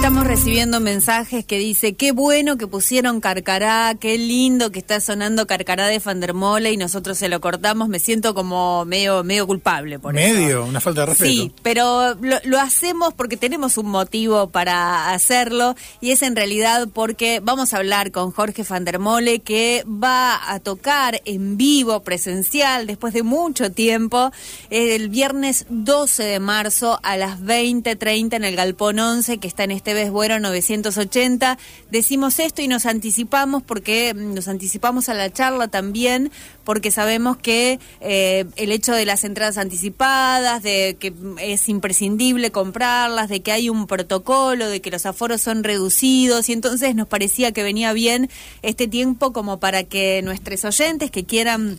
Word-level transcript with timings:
estamos 0.00 0.26
recibiendo 0.26 0.80
mensajes 0.80 1.44
que 1.44 1.58
dice, 1.58 1.92
qué 1.92 2.12
bueno 2.12 2.56
que 2.56 2.66
pusieron 2.66 3.20
Carcará, 3.20 3.94
qué 4.00 4.16
lindo 4.16 4.72
que 4.72 4.78
está 4.78 4.98
sonando 4.98 5.46
Carcará 5.46 5.88
de 5.88 6.00
Fandermole 6.00 6.72
y 6.72 6.78
nosotros 6.78 7.18
se 7.18 7.28
lo 7.28 7.42
cortamos, 7.42 7.90
me 7.90 7.98
siento 7.98 8.32
como 8.32 8.86
medio 8.86 9.22
medio 9.24 9.46
culpable 9.46 9.98
por 9.98 10.14
¿Medio? 10.14 10.64
Una 10.64 10.80
falta 10.80 11.02
de 11.02 11.06
respeto. 11.08 11.30
Sí, 11.30 11.52
pero 11.62 12.14
lo, 12.14 12.36
lo, 12.44 12.58
hacemos 12.58 13.12
porque 13.12 13.36
tenemos 13.36 13.76
un 13.76 13.90
motivo 13.90 14.48
para 14.48 15.12
hacerlo 15.12 15.76
y 16.00 16.12
es 16.12 16.22
en 16.22 16.34
realidad 16.34 16.88
porque 16.90 17.40
vamos 17.42 17.74
a 17.74 17.76
hablar 17.76 18.10
con 18.10 18.30
Jorge 18.30 18.64
Fandermole 18.64 19.40
que 19.40 19.84
va 19.86 20.50
a 20.50 20.60
tocar 20.60 21.20
en 21.26 21.58
vivo, 21.58 22.00
presencial, 22.00 22.86
después 22.86 23.12
de 23.12 23.22
mucho 23.22 23.70
tiempo, 23.70 24.32
el 24.70 25.10
viernes 25.10 25.66
12 25.68 26.22
de 26.22 26.40
marzo 26.40 26.98
a 27.02 27.18
las 27.18 27.42
20.30 27.42 28.36
en 28.36 28.44
el 28.44 28.56
Galpón 28.56 28.98
11 28.98 29.36
que 29.36 29.46
está 29.46 29.64
en 29.64 29.72
este 29.72 29.89
vez 29.94 30.10
bueno 30.10 30.38
980. 30.38 31.58
Decimos 31.90 32.38
esto 32.38 32.62
y 32.62 32.68
nos 32.68 32.86
anticipamos 32.86 33.62
porque 33.62 34.14
mm, 34.14 34.34
nos 34.34 34.48
anticipamos 34.48 35.08
a 35.08 35.14
la 35.14 35.32
charla 35.32 35.68
también 35.68 36.30
porque 36.64 36.90
sabemos 36.90 37.36
que 37.36 37.80
eh, 38.00 38.44
el 38.56 38.70
hecho 38.70 38.92
de 38.92 39.04
las 39.04 39.24
entradas 39.24 39.58
anticipadas, 39.58 40.62
de 40.62 40.96
que 41.00 41.12
es 41.40 41.68
imprescindible 41.68 42.52
comprarlas, 42.52 43.28
de 43.28 43.40
que 43.40 43.52
hay 43.52 43.68
un 43.68 43.86
protocolo, 43.86 44.68
de 44.68 44.80
que 44.80 44.90
los 44.90 45.04
aforos 45.06 45.40
son 45.40 45.64
reducidos 45.64 46.48
y 46.48 46.52
entonces 46.52 46.94
nos 46.94 47.08
parecía 47.08 47.52
que 47.52 47.62
venía 47.62 47.92
bien 47.92 48.30
este 48.62 48.86
tiempo 48.86 49.32
como 49.32 49.58
para 49.58 49.84
que 49.84 50.22
nuestros 50.22 50.64
oyentes 50.64 51.10
que 51.10 51.24
quieran 51.24 51.78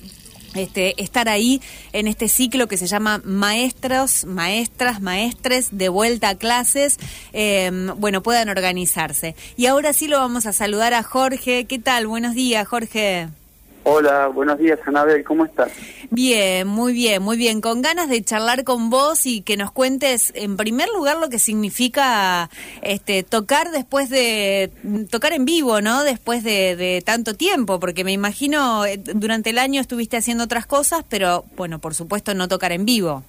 este, 0.55 1.01
estar 1.01 1.29
ahí 1.29 1.61
en 1.93 2.07
este 2.07 2.27
ciclo 2.27 2.67
que 2.67 2.77
se 2.77 2.87
llama 2.87 3.21
Maestros, 3.23 4.25
Maestras, 4.25 5.01
Maestres 5.01 5.69
de 5.71 5.89
vuelta 5.89 6.29
a 6.29 6.35
clases, 6.35 6.97
em, 7.33 7.87
bueno, 7.97 8.21
puedan 8.23 8.49
organizarse. 8.49 9.35
Y 9.57 9.65
ahora 9.65 9.93
sí 9.93 10.07
lo 10.07 10.17
vamos 10.17 10.45
a 10.45 10.53
saludar 10.53 10.93
a 10.93 11.03
Jorge. 11.03 11.65
¿Qué 11.65 11.79
tal? 11.79 12.07
Buenos 12.07 12.35
días, 12.35 12.67
Jorge. 12.67 13.40
Hola, 13.83 14.27
buenos 14.27 14.59
días, 14.59 14.79
Anabel, 14.85 15.23
¿cómo 15.23 15.43
estás? 15.43 15.71
Bien, 16.11 16.67
muy 16.67 16.93
bien, 16.93 17.23
muy 17.23 17.35
bien. 17.35 17.61
Con 17.61 17.81
ganas 17.81 18.09
de 18.09 18.21
charlar 18.21 18.63
con 18.63 18.91
vos 18.91 19.25
y 19.25 19.41
que 19.41 19.57
nos 19.57 19.71
cuentes, 19.71 20.31
en 20.35 20.55
primer 20.55 20.87
lugar, 20.89 21.17
lo 21.17 21.29
que 21.29 21.39
significa 21.39 22.51
este, 22.83 23.23
tocar 23.23 23.71
después 23.71 24.11
de. 24.11 24.69
tocar 25.09 25.33
en 25.33 25.45
vivo, 25.45 25.81
¿no? 25.81 26.03
Después 26.03 26.43
de, 26.43 26.75
de 26.75 27.01
tanto 27.03 27.33
tiempo, 27.33 27.79
porque 27.79 28.03
me 28.03 28.11
imagino 28.11 28.85
eh, 28.85 28.97
durante 28.97 29.49
el 29.49 29.57
año 29.57 29.81
estuviste 29.81 30.15
haciendo 30.15 30.43
otras 30.43 30.67
cosas, 30.67 31.03
pero 31.09 31.43
bueno, 31.57 31.79
por 31.79 31.95
supuesto, 31.95 32.35
no 32.35 32.47
tocar 32.47 32.71
en 32.71 32.85
vivo. 32.85 33.23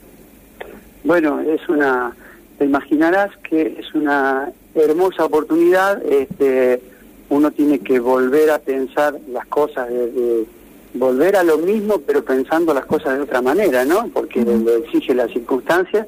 Bueno, 1.02 1.40
es 1.40 1.66
una. 1.70 2.14
Te 2.58 2.66
imaginarás 2.66 3.30
que 3.38 3.78
es 3.78 3.94
una 3.94 4.52
hermosa 4.74 5.24
oportunidad. 5.24 6.04
Este 6.04 6.91
uno 7.32 7.50
tiene 7.50 7.78
que 7.78 7.98
volver 7.98 8.50
a 8.50 8.58
pensar 8.58 9.18
las 9.32 9.46
cosas, 9.46 9.88
de, 9.88 10.44
volver 10.92 11.34
a 11.36 11.42
lo 11.42 11.56
mismo, 11.56 11.98
pero 12.06 12.22
pensando 12.22 12.74
las 12.74 12.84
cosas 12.84 13.14
de 13.16 13.22
otra 13.22 13.40
manera, 13.40 13.86
¿no? 13.86 14.08
Porque 14.08 14.44
lo 14.44 14.76
exige 14.76 15.14
las 15.14 15.30
circunstancias. 15.30 16.06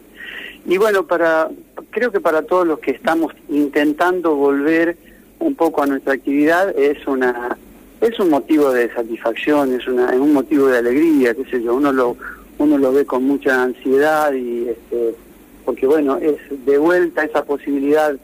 Y 0.67 0.77
bueno, 0.77 1.07
para 1.07 1.49
creo 1.91 2.13
que 2.13 2.21
para 2.21 2.43
todos 2.43 2.67
los 2.67 2.79
que 2.79 2.91
estamos 2.91 3.33
intentando 3.49 4.35
volver 4.35 4.99
un 5.39 5.55
poco 5.55 5.83
a 5.83 5.87
nuestra 5.87 6.13
actividad 6.13 6.79
es 6.79 7.07
una 7.07 7.57
es 8.03 8.19
un 8.19 8.29
motivo 8.29 8.71
de 8.71 8.93
satisfacción, 8.93 9.73
es 9.73 9.87
una 9.89 10.11
es 10.11 10.19
un 10.19 10.35
motivo 10.35 10.67
de 10.67 10.79
alegría, 10.79 11.35
qué 11.35 11.47
sé 11.47 11.63
yo, 11.63 11.75
uno 11.75 11.91
lo 11.91 12.19
uno 12.59 12.77
lo 12.77 12.93
ve 12.93 13.07
con 13.07 13.25
mucha 13.25 13.63
ansiedad 13.63 14.31
y 14.35 14.69
este 14.69 15.15
porque 15.65 15.87
bueno, 15.87 16.19
es 16.19 16.37
de 16.67 16.77
vuelta 16.77 17.25
esa 17.25 17.45
posibilidad 17.45 18.15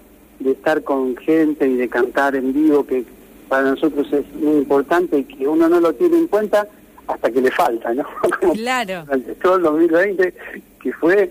de 0.40 0.52
estar 0.52 0.82
con 0.82 1.16
gente 1.16 1.68
y 1.68 1.76
de 1.76 1.88
cantar 1.88 2.34
en 2.34 2.52
vivo, 2.52 2.84
que 2.84 3.04
para 3.48 3.70
nosotros 3.70 4.12
es 4.12 4.24
muy 4.34 4.58
importante 4.58 5.18
y 5.18 5.24
que 5.24 5.46
uno 5.46 5.68
no 5.68 5.80
lo 5.80 5.92
tiene 5.94 6.18
en 6.18 6.26
cuenta 6.26 6.66
hasta 7.06 7.30
que 7.30 7.40
le 7.40 7.50
falta, 7.50 7.92
¿no? 7.94 8.04
claro. 8.54 9.04
Durante 9.04 9.34
todo 9.36 9.56
el 9.56 9.62
2020, 9.62 10.34
que 10.82 10.92
fue, 10.92 11.30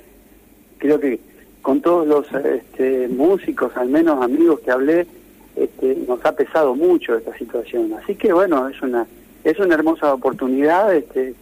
creo 0.78 1.00
que 1.00 1.20
con 1.62 1.82
todos 1.82 2.08
los 2.08 2.32
este, 2.46 3.08
músicos, 3.10 3.76
al 3.76 3.90
menos 3.90 4.24
amigos 4.24 4.60
que 4.62 4.72
hablé, 4.72 5.08
este, 5.56 5.98
nos 6.08 6.24
ha 6.26 6.32
pesado 6.34 6.76
mucho 6.76 7.18
esta 7.18 7.38
situación. 7.38 7.94
Así 8.02 8.16
que 8.16 8.32
bueno, 8.32 8.68
es 8.68 8.82
una 8.82 9.08
es 9.44 9.58
una 9.60 9.76
hermosa 9.76 10.14
oportunidad 10.14 10.94
este, 10.94 11.34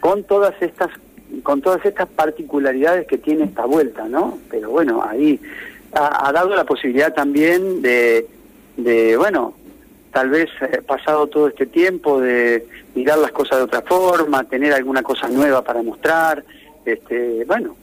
con 0.00 0.24
todas 0.24 0.54
estas 0.60 0.90
con 1.42 1.62
todas 1.62 1.84
estas 1.84 2.08
particularidades 2.08 3.06
que 3.06 3.16
tiene 3.16 3.44
esta 3.44 3.64
vuelta, 3.64 4.06
¿no? 4.06 4.38
Pero 4.50 4.70
bueno, 4.70 5.02
ahí 5.02 5.40
ha, 5.92 6.32
dado 6.32 6.54
la 6.54 6.64
posibilidad 6.64 7.12
también 7.12 7.82
de, 7.82 8.26
de 8.76 9.16
bueno, 9.16 9.54
tal 10.12 10.30
vez 10.30 10.48
eh, 10.60 10.82
pasado 10.86 11.26
todo 11.26 11.48
este 11.48 11.66
tiempo 11.66 12.20
de 12.20 12.66
mirar 12.94 13.18
las 13.18 13.32
cosas 13.32 13.58
de 13.58 13.64
otra 13.64 13.82
forma, 13.82 14.44
tener 14.44 14.72
alguna 14.72 15.02
cosa 15.02 15.28
nueva 15.28 15.62
para 15.62 15.82
mostrar, 15.82 16.44
este, 16.84 17.44
bueno, 17.46 17.76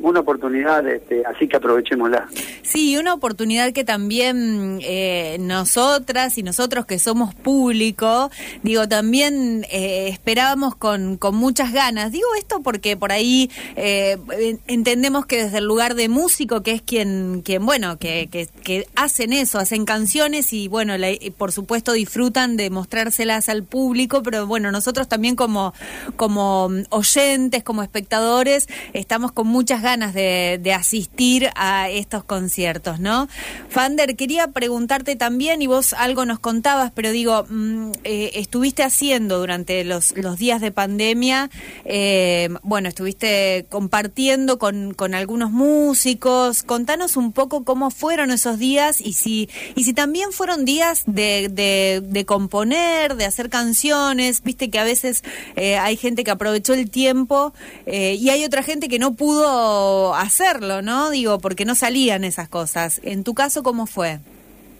una 0.00 0.20
oportunidad, 0.20 0.86
este, 0.86 1.24
así 1.24 1.48
que 1.48 1.56
aprovechémosla. 1.56 2.28
Sí, 2.62 2.96
una 2.98 3.14
oportunidad 3.14 3.72
que 3.72 3.84
también 3.84 4.80
eh, 4.82 5.36
nosotras 5.40 6.36
y 6.36 6.42
nosotros 6.42 6.84
que 6.86 6.98
somos 6.98 7.34
público, 7.34 8.30
digo, 8.62 8.88
también 8.88 9.64
eh, 9.70 10.08
esperábamos 10.08 10.74
con, 10.74 11.16
con 11.16 11.36
muchas 11.36 11.72
ganas. 11.72 12.10
Digo 12.10 12.26
esto 12.38 12.60
porque 12.62 12.96
por 12.96 13.12
ahí 13.12 13.50
eh, 13.76 14.18
entendemos 14.66 15.26
que 15.26 15.44
desde 15.44 15.58
el 15.58 15.64
lugar 15.64 15.94
de 15.94 16.08
músico, 16.08 16.62
que 16.62 16.72
es 16.72 16.82
quien, 16.82 17.42
quien 17.42 17.64
bueno, 17.64 17.96
que, 17.98 18.28
que, 18.30 18.88
hacen 18.96 19.32
eso, 19.32 19.58
hacen 19.58 19.84
canciones 19.84 20.52
y 20.52 20.68
bueno, 20.68 20.94
por 21.36 21.52
supuesto 21.52 21.92
disfrutan 21.92 22.56
de 22.56 22.70
mostrárselas 22.70 23.48
al 23.48 23.62
público, 23.62 24.22
pero 24.22 24.46
bueno, 24.46 24.72
nosotros 24.72 25.06
también 25.06 25.36
como, 25.36 25.72
como 26.16 26.68
oyentes, 26.90 27.62
como 27.62 27.82
espectadores, 27.82 28.68
estamos 28.92 29.32
con 29.32 29.46
muchas 29.46 29.83
ganas 29.84 30.14
de, 30.14 30.58
de, 30.60 30.72
asistir 30.72 31.50
a 31.54 31.88
estos 31.88 32.24
conciertos, 32.24 32.98
¿no? 32.98 33.28
Fander, 33.68 34.16
quería 34.16 34.48
preguntarte 34.48 35.14
también, 35.14 35.62
y 35.62 35.68
vos 35.68 35.92
algo 35.92 36.24
nos 36.24 36.40
contabas, 36.40 36.90
pero 36.92 37.12
digo, 37.12 37.44
mm, 37.48 37.92
eh, 38.02 38.32
estuviste 38.34 38.82
haciendo 38.82 39.38
durante 39.38 39.84
los, 39.84 40.14
días 40.38 40.60
de 40.60 40.72
pandemia, 40.72 41.50
eh, 41.84 42.48
bueno, 42.62 42.88
estuviste 42.88 43.66
compartiendo 43.68 44.58
con, 44.58 44.94
algunos 45.14 45.50
músicos, 45.50 46.62
contanos 46.62 47.16
un 47.16 47.32
poco 47.32 47.64
cómo 47.64 47.90
fueron 47.90 48.30
esos 48.30 48.58
días 48.58 49.00
y 49.00 49.12
si, 49.12 49.48
y 49.76 49.84
si 49.84 49.92
también 49.92 50.32
fueron 50.32 50.64
días 50.64 51.04
de, 51.06 52.24
componer, 52.26 53.16
de 53.16 53.26
hacer 53.26 53.50
canciones, 53.50 54.42
viste 54.42 54.70
que 54.70 54.78
a 54.78 54.84
veces 54.84 55.22
eh, 55.56 55.76
hay 55.76 55.96
gente 55.96 56.24
que 56.24 56.30
aprovechó 56.30 56.72
el 56.72 56.90
tiempo 56.90 57.52
y 57.86 58.30
hay 58.30 58.44
otra 58.44 58.62
gente 58.62 58.88
que 58.88 58.98
no 58.98 59.14
pudo 59.14 59.73
hacerlo, 60.14 60.82
¿no? 60.82 61.10
Digo, 61.10 61.38
porque 61.38 61.64
no 61.64 61.74
salían 61.74 62.24
esas 62.24 62.48
cosas. 62.48 63.00
En 63.02 63.24
tu 63.24 63.34
caso, 63.34 63.62
¿cómo 63.62 63.86
fue? 63.86 64.18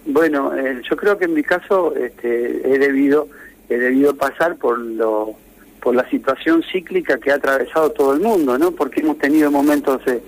Bueno, 0.07 0.55
eh, 0.55 0.83
yo 0.89 0.97
creo 0.97 1.17
que 1.17 1.25
en 1.25 1.35
mi 1.35 1.43
caso 1.43 1.95
este, 1.97 2.75
he 2.75 2.79
debido 2.79 3.29
he 3.69 3.79
debido 3.79 4.15
pasar 4.15 4.57
por 4.57 4.79
lo 4.79 5.35
por 5.81 5.95
la 5.95 6.09
situación 6.09 6.63
cíclica 6.73 7.19
que 7.19 7.31
ha 7.31 7.35
atravesado 7.35 7.91
todo 7.91 8.15
el 8.15 8.21
mundo, 8.21 8.57
¿no? 8.57 8.71
Porque 8.71 9.01
hemos 9.01 9.19
tenido 9.19 9.51
momentos 9.51 10.01
de, 10.07 10.23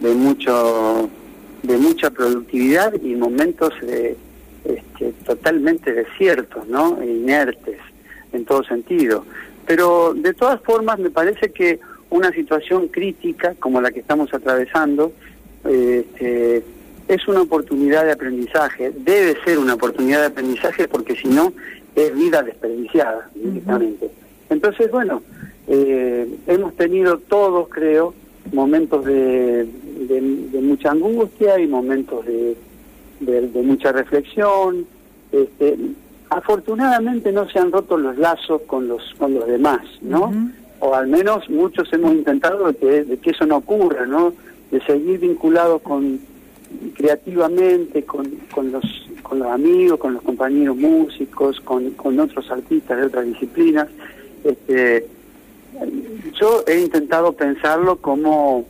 de, 0.00 0.14
mucho 0.14 1.08
de 1.62 1.76
mucha 1.78 2.10
productividad 2.10 2.92
y 3.02 3.14
momentos 3.14 3.72
de, 3.80 4.14
este, 4.64 5.12
totalmente 5.24 5.94
desiertos, 5.94 6.68
¿no? 6.68 7.02
Inertes 7.02 7.78
en 8.32 8.44
todo 8.44 8.62
sentido. 8.62 9.24
Pero 9.66 10.12
de 10.14 10.34
todas 10.34 10.60
formas 10.60 10.98
me 10.98 11.08
parece 11.08 11.50
que 11.50 11.80
una 12.10 12.32
situación 12.32 12.88
crítica 12.88 13.54
como 13.58 13.80
la 13.80 13.90
que 13.90 14.00
estamos 14.00 14.32
atravesando 14.32 15.12
este, 15.64 16.62
es 17.08 17.28
una 17.28 17.42
oportunidad 17.42 18.04
de 18.04 18.12
aprendizaje, 18.12 18.92
debe 18.96 19.36
ser 19.44 19.58
una 19.58 19.74
oportunidad 19.74 20.20
de 20.20 20.26
aprendizaje 20.26 20.88
porque 20.88 21.16
si 21.16 21.28
no 21.28 21.52
es 21.94 22.14
vida 22.14 22.42
desperdiciada 22.42 23.28
directamente. 23.34 24.10
Entonces, 24.50 24.90
bueno, 24.90 25.22
eh, 25.66 26.28
hemos 26.46 26.74
tenido 26.76 27.18
todos, 27.18 27.68
creo, 27.68 28.14
momentos 28.52 29.04
de, 29.04 29.64
de, 29.64 30.60
mucha 30.62 30.90
angustia 30.90 31.58
y 31.58 31.66
momentos 31.66 32.24
de, 32.24 32.56
de 33.20 33.62
mucha 33.62 33.92
reflexión. 33.92 34.86
Este, 35.32 35.76
afortunadamente 36.30 37.32
no 37.32 37.48
se 37.48 37.58
han 37.58 37.72
roto 37.72 37.96
los 37.96 38.16
lazos 38.18 38.62
con 38.66 38.88
los 38.88 39.02
con 39.18 39.34
los 39.34 39.46
demás, 39.46 39.80
¿no? 40.02 40.32
O 40.80 40.94
al 40.94 41.08
menos 41.08 41.48
muchos 41.50 41.92
hemos 41.92 42.12
intentado 42.12 42.72
de 42.72 43.18
que, 43.22 43.30
eso 43.30 43.46
no 43.46 43.56
ocurra, 43.56 44.06
¿no? 44.06 44.32
De 44.70 44.80
seguir 44.82 45.20
vinculados 45.20 45.82
con 45.82 46.20
creativamente 46.94 48.02
con, 48.04 48.30
con 48.54 48.70
los 48.72 48.84
con 49.22 49.38
los 49.40 49.48
amigos, 49.48 49.98
con 49.98 50.14
los 50.14 50.22
compañeros 50.22 50.76
músicos, 50.76 51.60
con, 51.60 51.90
con 51.90 52.18
otros 52.18 52.50
artistas 52.50 52.96
de 52.96 53.04
otras 53.04 53.26
disciplinas. 53.26 53.88
Este, 54.42 55.06
yo 56.40 56.64
he 56.66 56.80
intentado 56.80 57.32
pensarlo 57.32 57.96
como 57.96 58.66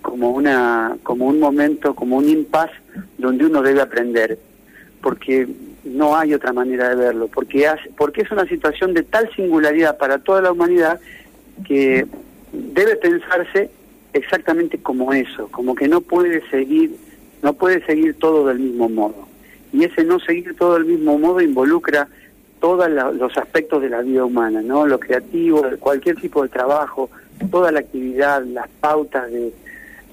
como 0.00 0.30
una 0.30 0.96
como 1.02 1.26
un 1.26 1.40
momento, 1.40 1.94
como 1.94 2.16
un 2.16 2.28
impas 2.28 2.70
donde 3.18 3.46
uno 3.46 3.62
debe 3.62 3.80
aprender, 3.80 4.38
porque 5.00 5.46
no 5.84 6.16
hay 6.16 6.34
otra 6.34 6.52
manera 6.52 6.88
de 6.90 6.96
verlo, 6.96 7.28
porque 7.28 7.68
porque 7.96 8.22
es 8.22 8.30
una 8.30 8.46
situación 8.46 8.94
de 8.94 9.02
tal 9.02 9.30
singularidad 9.34 9.98
para 9.98 10.18
toda 10.18 10.42
la 10.42 10.52
humanidad 10.52 11.00
que 11.66 12.06
debe 12.52 12.96
pensarse 12.96 13.70
exactamente 14.12 14.78
como 14.78 15.12
eso, 15.12 15.48
como 15.48 15.74
que 15.74 15.88
no 15.88 16.00
puede 16.00 16.48
seguir 16.50 16.96
no 17.42 17.54
puede 17.54 17.84
seguir 17.84 18.14
todo 18.18 18.46
del 18.46 18.60
mismo 18.60 18.88
modo. 18.88 19.26
Y 19.72 19.84
ese 19.84 20.04
no 20.04 20.20
seguir 20.20 20.56
todo 20.56 20.74
del 20.74 20.84
mismo 20.84 21.18
modo 21.18 21.40
involucra 21.40 22.08
todos 22.60 22.88
los 22.88 23.36
aspectos 23.36 23.82
de 23.82 23.88
la 23.88 24.02
vida 24.02 24.24
humana, 24.24 24.62
¿no? 24.62 24.86
Lo 24.86 25.00
creativo, 25.00 25.62
cualquier 25.80 26.16
tipo 26.20 26.44
de 26.44 26.48
trabajo, 26.48 27.10
toda 27.50 27.72
la 27.72 27.80
actividad, 27.80 28.44
las 28.44 28.68
pautas 28.80 29.30
de 29.32 29.52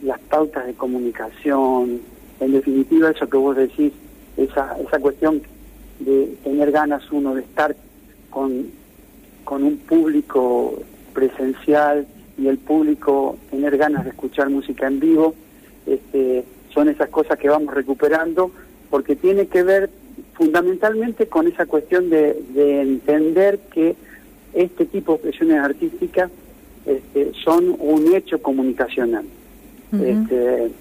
las 0.02 0.20
pautas 0.22 0.66
de 0.66 0.74
comunicación, 0.74 2.02
en 2.40 2.52
definitiva 2.54 3.12
eso 3.12 3.30
que 3.30 3.38
vos 3.38 3.56
decís, 3.56 3.94
esa 4.38 4.76
esa 4.80 4.98
cuestión 5.00 5.42
de 6.00 6.34
tener 6.44 6.72
ganas 6.72 7.12
uno 7.12 7.36
de 7.36 7.42
estar 7.42 7.76
con 8.32 8.68
con 9.44 9.64
un 9.64 9.78
público 9.78 10.82
presencial 11.10 12.08
y 12.38 12.48
el 12.48 12.58
público 12.58 13.38
tener 13.52 13.78
ganas 13.78 14.06
de 14.06 14.12
escuchar 14.12 14.50
música 14.50 14.88
en 14.88 15.00
vivo, 15.00 15.36
este, 15.86 16.44
son 16.74 16.90
esas 16.90 17.10
cosas 17.10 17.38
que 17.38 17.50
vamos 17.50 17.74
recuperando 17.74 18.52
porque 18.90 19.16
tiene 19.16 19.48
que 19.48 19.64
ver 19.64 19.90
fundamentalmente 20.34 21.28
con 21.28 21.48
esa 21.48 21.66
cuestión 21.66 22.10
de, 22.10 22.38
entender 22.82 23.60
que 23.74 23.96
este 24.54 24.86
tipo 24.86 25.12
de 25.12 25.16
expresiones 25.18 25.64
artísticas 25.64 26.32
este, 26.86 27.32
son 27.44 27.76
un 27.80 28.16
hecho 28.16 28.42
comunicacional. 28.42 29.26
este, 29.92 30.72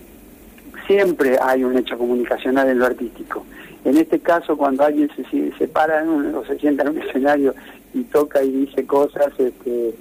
siempre 0.87 1.37
hay 1.41 1.65
un 1.65 1.77
hecho 1.77 1.99
comunicacional 1.99 2.69
en 2.69 2.79
lo 2.79 2.87
artístico. 2.87 3.45
En 3.85 3.97
este 3.97 4.19
caso, 4.21 4.57
cuando 4.57 4.85
alguien 4.85 5.11
se, 5.15 5.53
se 5.57 5.69
para 5.69 6.05
o 6.05 6.45
se 6.45 6.59
sienta 6.59 6.83
en 6.83 6.91
un 6.91 6.99
escenario 7.03 7.55
y 7.95 8.03
toca 8.05 8.43
y 8.43 8.51
dice 8.51 8.87
cosas, 8.87 9.33
este, 9.39 9.95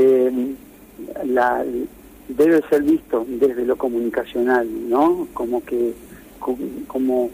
eh, 0.00 0.54
la, 1.24 1.64
debe 2.28 2.62
ser 2.68 2.82
visto 2.82 3.26
desde 3.26 3.64
lo 3.66 3.76
comunicacional, 3.76 4.68
¿no? 4.88 5.26
Como 5.34 5.64
que, 5.64 5.92
como, 6.86 7.30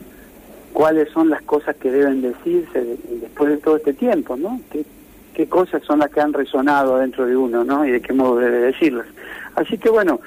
cuáles 0.72 1.10
son 1.10 1.28
las 1.28 1.42
cosas 1.42 1.76
que 1.76 1.90
deben 1.90 2.22
decirse 2.22 2.96
después 3.20 3.50
de 3.50 3.56
todo 3.58 3.76
este 3.76 3.92
tiempo, 3.92 4.36
¿no? 4.36 4.60
¿Qué, 4.70 5.46
cosas 5.46 5.82
son 5.82 5.98
las 5.98 6.10
que 6.10 6.20
han 6.20 6.32
resonado 6.32 6.98
dentro 6.98 7.26
de 7.26 7.36
uno, 7.36 7.64
¿no? 7.64 7.84
Y 7.84 7.90
de 7.90 8.00
qué 8.00 8.14
modo 8.14 8.36
debe 8.36 8.60
decirlas. 8.60 9.06
Así 9.56 9.76
que 9.76 9.90
bueno, 9.90 10.20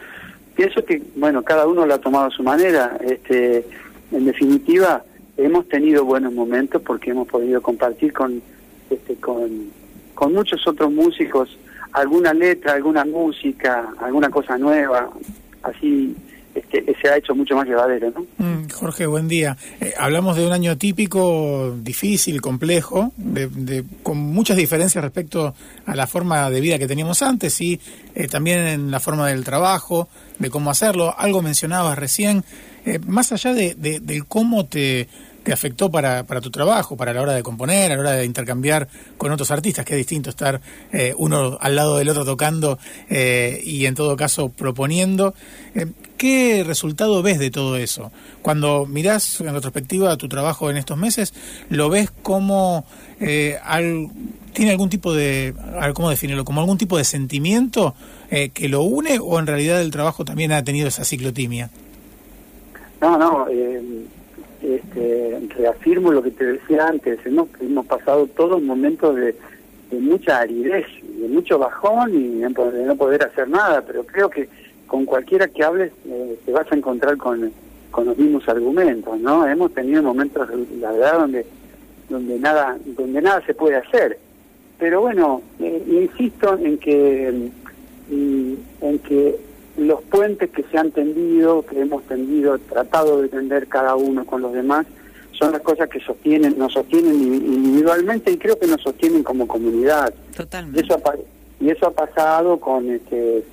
pienso 0.55 0.85
que, 0.85 1.01
bueno, 1.15 1.43
cada 1.43 1.65
uno 1.65 1.87
lo 1.87 1.95
ha 1.95 1.99
tomado 1.99 2.25
a 2.25 2.31
su 2.31 2.43
manera. 2.43 2.97
Este, 3.01 3.65
en 4.11 4.25
definitiva, 4.25 5.03
hemos 5.37 5.67
tenido 5.69 6.05
buenos 6.05 6.33
momentos 6.33 6.81
porque 6.83 7.11
hemos 7.11 7.27
podido 7.27 7.61
compartir 7.61 8.13
con, 8.13 8.41
este, 8.91 9.15
con, 9.15 9.71
con 10.17 10.33
muchos 10.33 10.67
otros 10.67 10.91
músicos 10.91 11.47
alguna 11.93 12.33
letra, 12.33 12.73
alguna 12.73 13.05
música, 13.05 13.93
alguna 13.99 14.29
cosa 14.31 14.57
nueva, 14.57 15.11
así 15.61 16.15
este, 16.55 16.83
se 16.99 17.07
ha 17.07 17.17
hecho 17.17 17.35
mucho 17.35 17.55
más 17.55 17.67
llevadero. 17.67 18.11
¿no? 18.11 18.25
Mm, 18.43 18.69
Jorge, 18.71 19.05
buen 19.05 19.27
día. 19.27 19.55
Eh, 19.79 19.93
hablamos 19.95 20.35
de 20.35 20.47
un 20.47 20.53
año 20.53 20.75
típico, 20.75 21.75
difícil, 21.79 22.41
complejo, 22.41 23.11
de, 23.15 23.83
con 24.01 24.17
muchas 24.17 24.57
diferencias 24.57 25.03
respecto 25.03 25.53
a 25.85 25.95
la 25.95 26.07
forma 26.07 26.49
de 26.49 26.61
vida 26.61 26.79
que 26.79 26.87
teníamos 26.87 27.21
antes 27.21 27.61
y 27.61 27.79
eh, 28.15 28.27
también 28.27 28.65
en 28.65 28.89
la 28.89 28.99
forma 28.99 29.27
del 29.27 29.43
trabajo, 29.43 30.09
de 30.39 30.49
cómo 30.49 30.71
hacerlo. 30.71 31.13
Algo 31.15 31.43
mencionabas 31.43 31.97
recién, 31.97 32.43
eh, 32.85 32.97
más 33.05 33.31
allá 33.31 33.53
de, 33.53 33.75
de 33.75 34.23
cómo 34.27 34.65
te 34.65 35.07
te 35.47 35.53
afectó 35.53 35.89
para, 35.89 36.25
para 36.25 36.41
tu 36.41 36.51
trabajo, 36.51 36.97
para 36.97 37.13
la 37.13 37.21
hora 37.21 37.31
de 37.31 37.41
componer, 37.41 37.89
a 37.89 37.95
la 37.95 38.01
hora 38.01 38.11
de 38.11 38.25
intercambiar 38.25 38.89
con 39.17 39.31
otros 39.31 39.49
artistas, 39.49 39.85
que 39.85 39.93
es 39.93 39.97
distinto 39.97 40.29
estar 40.29 40.59
eh, 40.91 41.13
uno 41.17 41.57
al 41.61 41.73
lado 41.73 41.95
del 41.95 42.09
otro 42.09 42.25
tocando 42.25 42.77
eh, 43.09 43.61
y 43.63 43.85
en 43.85 43.95
todo 43.95 44.17
caso 44.17 44.49
proponiendo. 44.49 45.33
Eh, 45.73 45.85
¿Qué 46.17 46.65
resultado 46.67 47.23
ves 47.23 47.39
de 47.39 47.49
todo 47.49 47.77
eso? 47.77 48.11
Cuando 48.41 48.85
mirás 48.85 49.39
en 49.39 49.53
retrospectiva 49.53 50.17
tu 50.17 50.27
trabajo 50.27 50.69
en 50.69 50.75
estos 50.75 50.97
meses, 50.97 51.33
¿lo 51.69 51.89
ves 51.89 52.11
como 52.11 52.85
al, 53.63 54.09
tiene 54.51 54.71
algún 54.71 54.89
tipo 54.89 55.13
de, 55.13 55.53
¿cómo 55.93 56.09
definirlo? 56.09 56.43
¿Como 56.43 56.59
algún 56.59 56.77
tipo 56.77 56.97
de 56.97 57.05
sentimiento 57.05 57.95
que 58.29 58.67
lo 58.67 58.81
une 58.81 59.17
o 59.21 59.39
en 59.39 59.47
realidad 59.47 59.79
el 59.79 59.91
trabajo 59.91 60.25
también 60.25 60.51
ha 60.51 60.61
tenido 60.65 60.89
esa 60.89 61.05
ciclotimia? 61.05 61.69
No, 62.99 63.17
no, 63.17 63.45
este, 64.61 65.39
reafirmo 65.57 66.11
lo 66.11 66.23
que 66.23 66.31
te 66.31 66.45
decía 66.45 66.87
antes, 66.87 67.19
hemos, 67.25 67.49
hemos 67.59 67.85
pasado 67.85 68.27
todos 68.27 68.61
momentos 68.61 69.15
de, 69.15 69.35
mucha 69.91 70.39
aridez, 70.39 70.85
de 71.01 71.27
mucho 71.27 71.57
bajón 71.57 72.13
y 72.13 72.39
de 72.39 72.49
no 72.49 72.95
poder 72.95 73.23
hacer 73.23 73.47
nada, 73.47 73.81
pero 73.81 74.05
creo 74.05 74.29
que 74.29 74.49
con 74.85 75.05
cualquiera 75.05 75.47
que 75.47 75.63
hables 75.63 75.91
eh, 76.07 76.37
te 76.45 76.51
vas 76.51 76.69
a 76.71 76.75
encontrar 76.75 77.17
con, 77.17 77.51
con 77.91 78.05
los 78.05 78.17
mismos 78.17 78.47
argumentos, 78.47 79.19
¿no? 79.19 79.47
Hemos 79.47 79.73
tenido 79.73 80.03
momentos, 80.03 80.49
la 80.79 80.91
verdad, 80.91 81.19
donde 81.19 81.45
donde 82.09 82.39
nada 82.39 82.77
donde 82.85 83.21
nada 83.21 83.41
se 83.45 83.53
puede 83.53 83.75
hacer, 83.75 84.17
pero 84.79 85.01
bueno, 85.01 85.41
eh, 85.59 85.83
insisto 85.87 86.57
en 86.57 86.77
que 86.77 87.49
mm, 88.09 88.53
en 88.81 88.99
que 88.99 89.35
los 89.77 90.01
puentes 90.03 90.49
que 90.49 90.63
se 90.63 90.77
han 90.77 90.91
tendido, 90.91 91.63
que 91.65 91.79
hemos 91.79 92.03
tendido, 92.03 92.57
tratado 92.57 93.21
de 93.21 93.29
tender 93.29 93.67
cada 93.67 93.95
uno 93.95 94.25
con 94.25 94.41
los 94.41 94.53
demás, 94.53 94.85
son 95.31 95.51
las 95.51 95.61
cosas 95.61 95.87
que 95.89 95.99
sostienen, 95.99 96.57
nos 96.57 96.73
sostienen 96.73 97.13
individualmente 97.13 98.31
y 98.31 98.37
creo 98.37 98.57
que 98.57 98.65
nos 98.65 98.81
sostienen 98.81 99.23
como 99.23 99.47
comunidad. 99.47 100.13
Totalmente. 100.35 100.79
Y 100.79 100.83
eso 100.83 100.95
ha, 100.95 101.13
y 101.59 101.69
eso 101.69 101.87
ha 101.87 101.91
pasado 101.91 102.59
con 102.59 102.89
este 102.89 103.43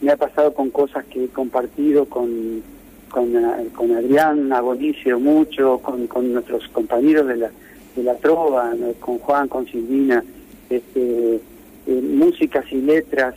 me 0.00 0.10
ha 0.12 0.16
pasado 0.16 0.52
con 0.54 0.70
cosas 0.70 1.04
que 1.06 1.24
he 1.24 1.28
compartido 1.28 2.04
con 2.04 2.62
con, 3.10 3.32
con 3.74 3.92
Adrián 3.92 4.52
Agonicio 4.52 5.18
mucho, 5.18 5.78
con, 5.78 6.06
con 6.06 6.32
nuestros 6.32 6.68
compañeros 6.68 7.26
de 7.28 7.36
la 7.36 7.50
de 7.94 8.02
la 8.02 8.14
trova, 8.16 8.74
con 9.00 9.18
Juan, 9.18 9.48
con 9.48 9.66
Silvina, 9.66 10.22
este, 10.68 11.40
eh, 11.86 12.00
músicas 12.02 12.70
y 12.70 12.82
letras 12.82 13.34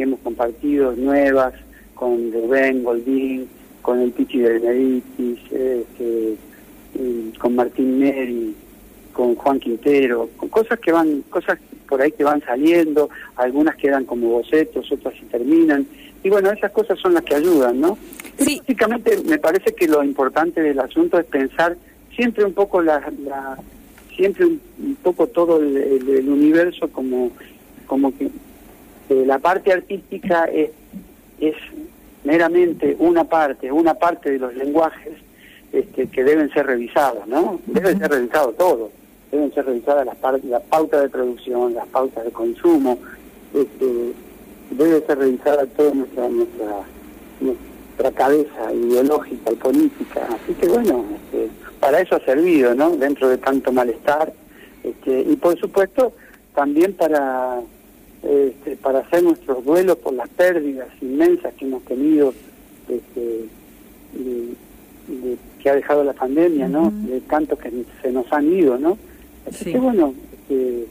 que 0.00 0.04
hemos 0.04 0.20
compartido 0.20 0.92
nuevas 0.92 1.52
con 1.94 2.32
Rubén 2.32 2.82
Goldín, 2.82 3.46
con 3.82 4.00
el 4.00 4.12
Pichi 4.12 4.38
de 4.38 4.58
Beneditis, 4.58 5.38
este, 5.52 6.36
con 7.38 7.54
Martín 7.54 7.98
Neri, 7.98 8.54
con 9.12 9.34
Juan 9.34 9.60
Quintero, 9.60 10.30
con 10.38 10.48
cosas 10.48 10.80
que 10.80 10.90
van, 10.90 11.20
cosas 11.28 11.58
por 11.86 12.00
ahí 12.00 12.12
que 12.12 12.24
van 12.24 12.40
saliendo, 12.40 13.10
algunas 13.36 13.76
quedan 13.76 14.06
como 14.06 14.30
bocetos, 14.30 14.90
otras 14.90 15.12
se 15.18 15.26
terminan, 15.26 15.86
y 16.24 16.30
bueno, 16.30 16.50
esas 16.50 16.72
cosas 16.72 16.98
son 16.98 17.12
las 17.12 17.22
que 17.22 17.34
ayudan, 17.34 17.78
¿no? 17.78 17.98
Sí. 18.38 18.56
Básicamente 18.60 19.18
me 19.26 19.36
parece 19.36 19.74
que 19.74 19.86
lo 19.86 20.02
importante 20.02 20.62
del 20.62 20.80
asunto 20.80 21.18
es 21.18 21.26
pensar 21.26 21.76
siempre 22.16 22.46
un 22.46 22.54
poco 22.54 22.80
la, 22.80 23.02
siempre 24.16 24.46
un, 24.46 24.60
poco 25.02 25.26
todo 25.26 25.58
el, 25.60 26.26
universo 26.26 26.88
como 26.88 27.32
como 27.86 28.16
que 28.16 28.30
la 29.14 29.38
parte 29.38 29.72
artística 29.72 30.44
es, 30.44 30.70
es 31.40 31.54
meramente 32.24 32.96
una 32.98 33.24
parte, 33.24 33.72
una 33.72 33.94
parte 33.94 34.30
de 34.30 34.38
los 34.38 34.54
lenguajes 34.54 35.14
este, 35.72 36.08
que 36.08 36.24
deben 36.24 36.50
ser 36.52 36.66
revisados, 36.66 37.26
¿no? 37.26 37.60
Deben 37.66 37.98
ser 37.98 38.10
revisados 38.10 38.56
todos, 38.56 38.90
deben 39.30 39.52
ser 39.54 39.66
revisadas 39.66 40.06
las, 40.06 40.44
las 40.44 40.62
pautas 40.62 41.02
de 41.02 41.08
producción, 41.08 41.74
las 41.74 41.86
pautas 41.88 42.24
de 42.24 42.30
consumo, 42.30 42.98
este, 43.54 44.12
debe 44.70 45.00
ser 45.06 45.18
revisada 45.18 45.66
toda 45.66 45.92
nuestra, 45.94 46.28
nuestra, 46.28 46.66
nuestra 47.40 48.12
cabeza 48.12 48.72
ideológica 48.72 49.52
y 49.52 49.56
política. 49.56 50.28
Así 50.28 50.54
que 50.54 50.68
bueno, 50.68 51.04
este, 51.16 51.50
para 51.80 52.00
eso 52.00 52.16
ha 52.16 52.20
servido, 52.20 52.74
¿no? 52.74 52.90
Dentro 52.96 53.28
de 53.28 53.38
tanto 53.38 53.72
malestar. 53.72 54.32
Este, 54.82 55.20
y 55.20 55.36
por 55.36 55.58
supuesto, 55.58 56.12
también 56.54 56.94
para 56.94 57.60
este, 58.22 58.76
para 58.76 59.00
hacer 59.00 59.22
nuestros 59.22 59.64
duelos 59.64 59.96
por 59.98 60.12
las 60.12 60.28
pérdidas 60.28 60.88
inmensas 61.00 61.54
que 61.54 61.64
hemos 61.64 61.82
tenido 61.84 62.34
este, 62.88 63.46
que 65.60 65.70
ha 65.70 65.74
dejado 65.74 66.04
la 66.04 66.12
pandemia, 66.12 66.68
¿no? 66.68 66.90
De 66.90 67.20
tantos 67.22 67.58
que 67.58 67.70
se 68.02 68.12
nos 68.12 68.30
han 68.32 68.52
ido, 68.52 68.78
¿no? 68.78 68.98
Así 69.48 69.72
que 69.72 69.78
bueno, 69.78 70.14
este, 70.32 70.86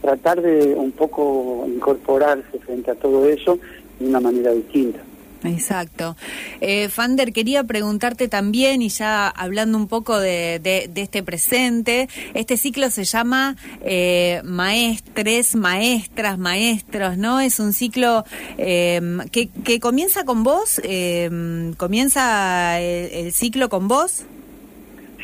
tratar 0.00 0.40
de 0.42 0.74
un 0.74 0.92
poco 0.92 1.64
incorporarse 1.66 2.58
frente 2.60 2.90
a 2.90 2.94
todo 2.94 3.26
eso 3.28 3.58
de 3.98 4.06
una 4.06 4.20
manera 4.20 4.52
distinta. 4.52 5.00
Exacto. 5.44 6.16
Eh, 6.60 6.88
Fander, 6.88 7.32
quería 7.32 7.64
preguntarte 7.64 8.28
también, 8.28 8.82
y 8.82 8.88
ya 8.88 9.28
hablando 9.28 9.76
un 9.76 9.88
poco 9.88 10.18
de, 10.18 10.60
este 10.94 11.22
presente, 11.22 12.08
este 12.34 12.56
ciclo 12.56 12.90
se 12.90 13.04
llama 13.04 13.56
eh, 13.82 14.40
Maestres, 14.44 15.56
Maestras, 15.56 16.38
Maestros, 16.38 17.18
¿no? 17.18 17.40
Es 17.40 17.58
un 17.60 17.72
ciclo 17.72 18.24
em, 18.58 19.20
que, 19.30 19.48
que, 19.64 19.80
comienza 19.80 20.24
con 20.24 20.44
vos, 20.44 20.80
em, 20.84 21.74
comienza 21.74 22.80
el, 22.80 23.32
ciclo 23.32 23.68
con 23.68 23.88
vos. 23.88 24.24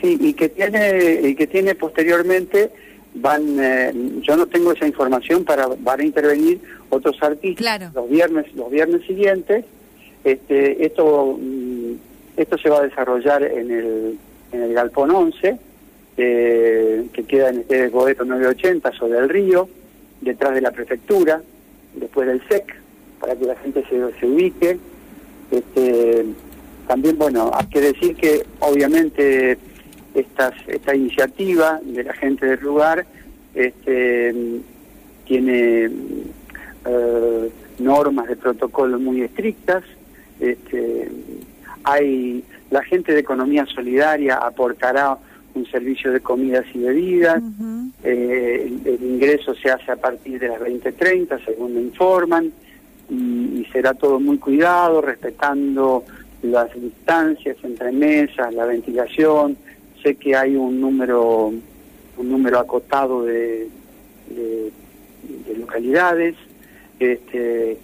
Sí, 0.00 0.18
y 0.20 0.32
que 0.32 0.48
tiene, 0.48 1.28
y 1.28 1.34
que 1.34 1.46
tiene 1.46 1.75
posteriormente 1.75 2.70
van 3.14 3.58
eh, 3.58 3.92
yo 4.22 4.37
no 4.37 4.46
tengo 4.46 4.72
esa 4.72 4.87
información 4.87 5.44
para 5.44 5.66
van 5.66 6.00
a 6.00 6.04
intervenir 6.04 6.60
otros 6.90 7.20
artistas 7.20 7.92
los 7.94 8.08
viernes 8.08 8.54
los 8.54 8.70
viernes 8.70 9.04
siguientes 9.06 9.64
este, 10.25 10.84
esto, 10.84 11.38
mm, 11.40 11.92
esto 12.37 12.58
se 12.58 12.70
va 12.70 12.78
a 12.78 12.82
desarrollar 12.82 13.42
en 13.42 13.70
el, 13.70 14.18
en 14.52 14.62
el 14.62 14.75
Galpón 14.75 15.10
11, 15.10 15.58
eh, 16.16 17.06
que 17.12 17.25
queda 17.25 17.50
en 17.50 17.60
este 17.60 17.88
Goeto 17.88 18.25
980 18.25 18.92
sobre 18.92 19.18
el 19.18 19.28
río, 19.28 19.68
detrás 20.20 20.54
de 20.54 20.60
la 20.60 20.72
prefectura, 20.72 21.42
después 21.94 22.26
del 22.26 22.42
SEC, 22.48 22.75
para 23.20 23.37
que 23.37 23.44
la 23.44 23.56
gente 23.56 23.84
se, 23.88 24.18
se 24.18 24.26
ubique. 24.26 24.78
Este, 25.50 26.25
también, 26.87 27.18
bueno, 27.18 27.50
hay 27.54 27.66
que 27.66 27.80
decir 27.80 28.16
que 28.16 28.44
obviamente 28.60 29.58
estas, 30.14 30.54
esta 30.66 30.94
iniciativa 30.94 31.80
de 31.82 32.04
la 32.04 32.14
gente 32.14 32.46
del 32.46 32.60
lugar 32.60 33.06
este, 33.54 34.34
tiene 35.26 35.90
eh, 36.87 37.50
normas 37.78 38.28
de 38.28 38.37
protocolo 38.37 38.98
muy 38.98 39.22
estrictas, 39.22 39.84
este, 40.40 41.11
hay 41.85 42.45
la 42.71 42.83
gente 42.85 43.12
de 43.12 43.21
economía 43.21 43.64
solidaria 43.66 44.37
aportará 44.37 45.16
un 45.54 45.66
servicio 45.66 46.12
de 46.12 46.21
comidas 46.21 46.64
y 46.75 46.78
bebidas. 46.78 47.42
Eh, 48.04 48.71
el, 48.85 49.02
ingreso 49.02 49.54
se 49.54 49.71
hace 49.71 49.90
a 49.90 49.97
partir 49.97 50.38
de 50.38 50.49
las 50.49 50.61
20:30, 50.61 51.45
según 51.45 51.75
me 51.75 51.80
informan, 51.80 52.52
y, 53.11 53.66
será 53.73 53.95
todo 53.95 54.21
muy 54.21 54.38
cuidado, 54.38 55.00
respetando 55.00 56.04
las 56.42 56.73
distancias 56.75 57.57
entre 57.62 57.90
mesas, 57.90 58.52
la 58.54 58.66
ventilación. 58.66 59.57
Sé 60.02 60.14
que 60.16 60.37
hay 60.37 60.54
un 60.57 60.80
número 60.80 61.52
un 62.18 62.28
número 62.28 62.59
acotado 62.59 63.25
de, 63.25 63.68
de, 64.28 64.73
de 65.47 65.59
localidades. 65.59 66.35
Este, 66.99 67.78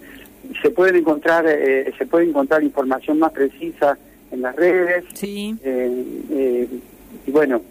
se 0.61 0.69
pueden 0.69 0.97
encontrar 0.97 1.45
eh, 1.47 1.91
se 1.97 2.05
puede 2.05 2.25
encontrar 2.25 2.61
información 2.63 3.17
más 3.19 3.31
precisa 3.31 3.97
en 4.31 4.41
las 4.41 4.53
redes. 4.55 5.05
Sí. 5.13 5.55
Eh, 5.63 6.05
eh, 6.31 6.67
y 7.25 7.31
bueno 7.31 7.61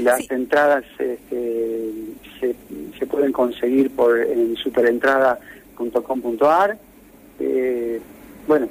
las 0.00 0.28
entradas 0.30 0.84
este, 0.98 1.92
se, 2.40 2.56
se 2.98 3.06
pueden 3.06 3.30
conseguir 3.32 3.90
por 3.90 4.18
en 4.18 4.56
superentrada.com.ar 4.56 6.78
bueno 8.46 8.68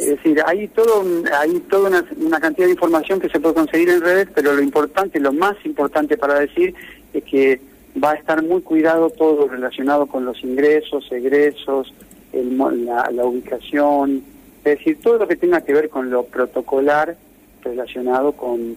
es 0.00 0.08
decir 0.08 0.42
hay 0.44 0.66
todo 0.68 1.04
hay 1.40 1.60
toda 1.60 1.88
una, 1.88 2.04
una 2.16 2.40
cantidad 2.40 2.66
de 2.66 2.72
información 2.72 3.20
que 3.20 3.28
se 3.28 3.38
puede 3.38 3.54
conseguir 3.54 3.90
en 3.90 4.00
redes 4.00 4.28
pero 4.34 4.54
lo 4.54 4.62
importante 4.62 5.20
lo 5.20 5.32
más 5.32 5.54
importante 5.64 6.16
para 6.16 6.40
decir 6.40 6.74
es 7.12 7.22
que 7.24 7.60
va 8.02 8.12
a 8.12 8.14
estar 8.14 8.42
muy 8.42 8.62
cuidado 8.62 9.10
todo 9.10 9.48
relacionado 9.48 10.06
con 10.06 10.24
los 10.24 10.42
ingresos 10.42 11.06
egresos 11.10 11.92
la, 12.32 13.24
ubicación, 13.24 14.22
es 14.64 14.78
decir, 14.78 14.98
todo 15.00 15.18
lo 15.18 15.28
que 15.28 15.36
tenga 15.36 15.60
que 15.60 15.72
ver 15.72 15.88
con 15.88 16.10
lo 16.10 16.24
protocolar 16.24 17.16
relacionado 17.62 18.32
con, 18.32 18.76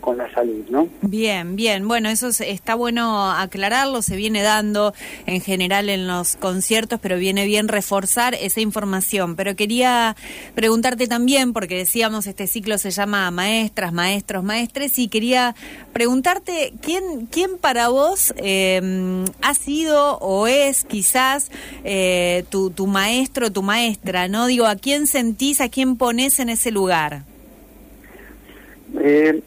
con 0.00 0.18
la 0.18 0.32
salud, 0.32 0.64
¿no? 0.70 0.88
Bien, 1.02 1.56
bien. 1.56 1.86
Bueno, 1.86 2.08
eso 2.08 2.28
está 2.28 2.74
bueno 2.74 3.30
aclararlo, 3.30 4.02
se 4.02 4.16
viene 4.16 4.42
dando 4.42 4.94
en 5.26 5.40
general 5.40 5.88
en 5.88 6.06
los 6.06 6.36
conciertos, 6.36 6.98
pero 7.00 7.16
viene 7.16 7.46
bien 7.46 7.68
reforzar 7.68 8.34
esa 8.34 8.60
información. 8.60 9.36
Pero 9.36 9.54
quería 9.56 10.16
preguntarte 10.54 11.06
también, 11.06 11.52
porque 11.52 11.76
decíamos 11.76 12.26
este 12.26 12.46
ciclo 12.46 12.78
se 12.78 12.90
llama 12.90 13.30
Maestras, 13.30 13.92
Maestros, 13.92 14.42
Maestres, 14.42 14.98
y 14.98 15.08
quería 15.08 15.54
preguntarte 15.92 16.72
quién, 16.80 17.26
quién 17.26 17.58
para 17.58 17.88
vos 17.88 18.32
em, 18.36 19.24
ha 19.42 19.54
sido 19.54 20.18
o 20.18 20.46
es 20.46 20.84
quizás 20.84 21.50
eh, 21.84 22.44
tu, 22.50 22.70
tu 22.70 22.86
maestro, 22.86 23.50
tu 23.52 23.62
maestra, 23.62 24.28
¿no? 24.28 24.46
Digo, 24.46 24.66
¿a 24.66 24.76
quién 24.76 25.06
sentís, 25.06 25.60
a 25.60 25.68
quién 25.68 25.96
pones 25.96 26.38
en 26.40 26.48
ese 26.48 26.70
lugar? 26.70 27.24
Eh, 28.98 29.42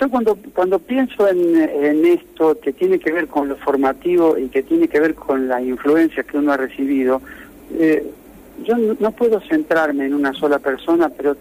yo 0.00 0.08
cuando 0.08 0.38
cuando 0.54 0.78
pienso 0.78 1.28
en, 1.28 2.06
esto 2.06 2.58
que 2.58 2.72
tiene 2.72 2.98
que 2.98 3.12
ver 3.12 3.28
con 3.28 3.48
lo 3.48 3.56
formativo 3.56 4.38
y 4.38 4.48
que 4.48 4.62
tiene 4.62 4.88
que 4.88 4.98
ver 4.98 5.14
con 5.14 5.46
la 5.46 5.60
influencia 5.60 6.22
que 6.22 6.38
uno 6.38 6.52
ha 6.52 6.56
recibido, 6.56 7.20
eh, 7.78 8.10
yo 8.64 8.76
no, 8.78 9.12
puedo 9.12 9.40
centrarme 9.40 10.06
en 10.06 10.14
una 10.14 10.32
sola 10.32 10.58
persona, 10.58 11.10
pero 11.10 11.36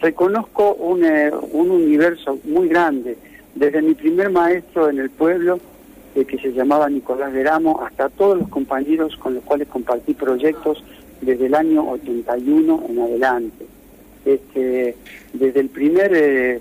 reconozco 0.00 0.74
un, 0.74 1.04
eh, 1.04 1.30
un 1.52 1.70
universo 1.70 2.38
muy 2.44 2.68
grande, 2.68 3.16
desde 3.54 3.80
mi 3.80 3.94
primer 3.94 4.30
maestro 4.30 4.90
en 4.90 4.98
el 4.98 5.08
pueblo, 5.08 5.58
eh, 6.14 6.26
que 6.26 6.38
se 6.38 6.52
llamaba 6.52 6.90
Nicolás 6.90 7.32
Veramo, 7.32 7.82
hasta 7.82 8.10
todos 8.10 8.38
los 8.38 8.48
compañeros 8.48 9.16
con 9.16 9.34
los 9.34 9.44
cuales 9.44 9.68
compartí 9.68 10.12
proyectos 10.12 10.84
desde 11.22 11.46
el 11.46 11.54
año 11.54 11.88
81 11.88 12.84
en 12.90 13.00
adelante. 13.00 13.66
Este, 14.24 14.96
desde 15.32 15.60
el 15.60 15.68
primer 15.68 16.60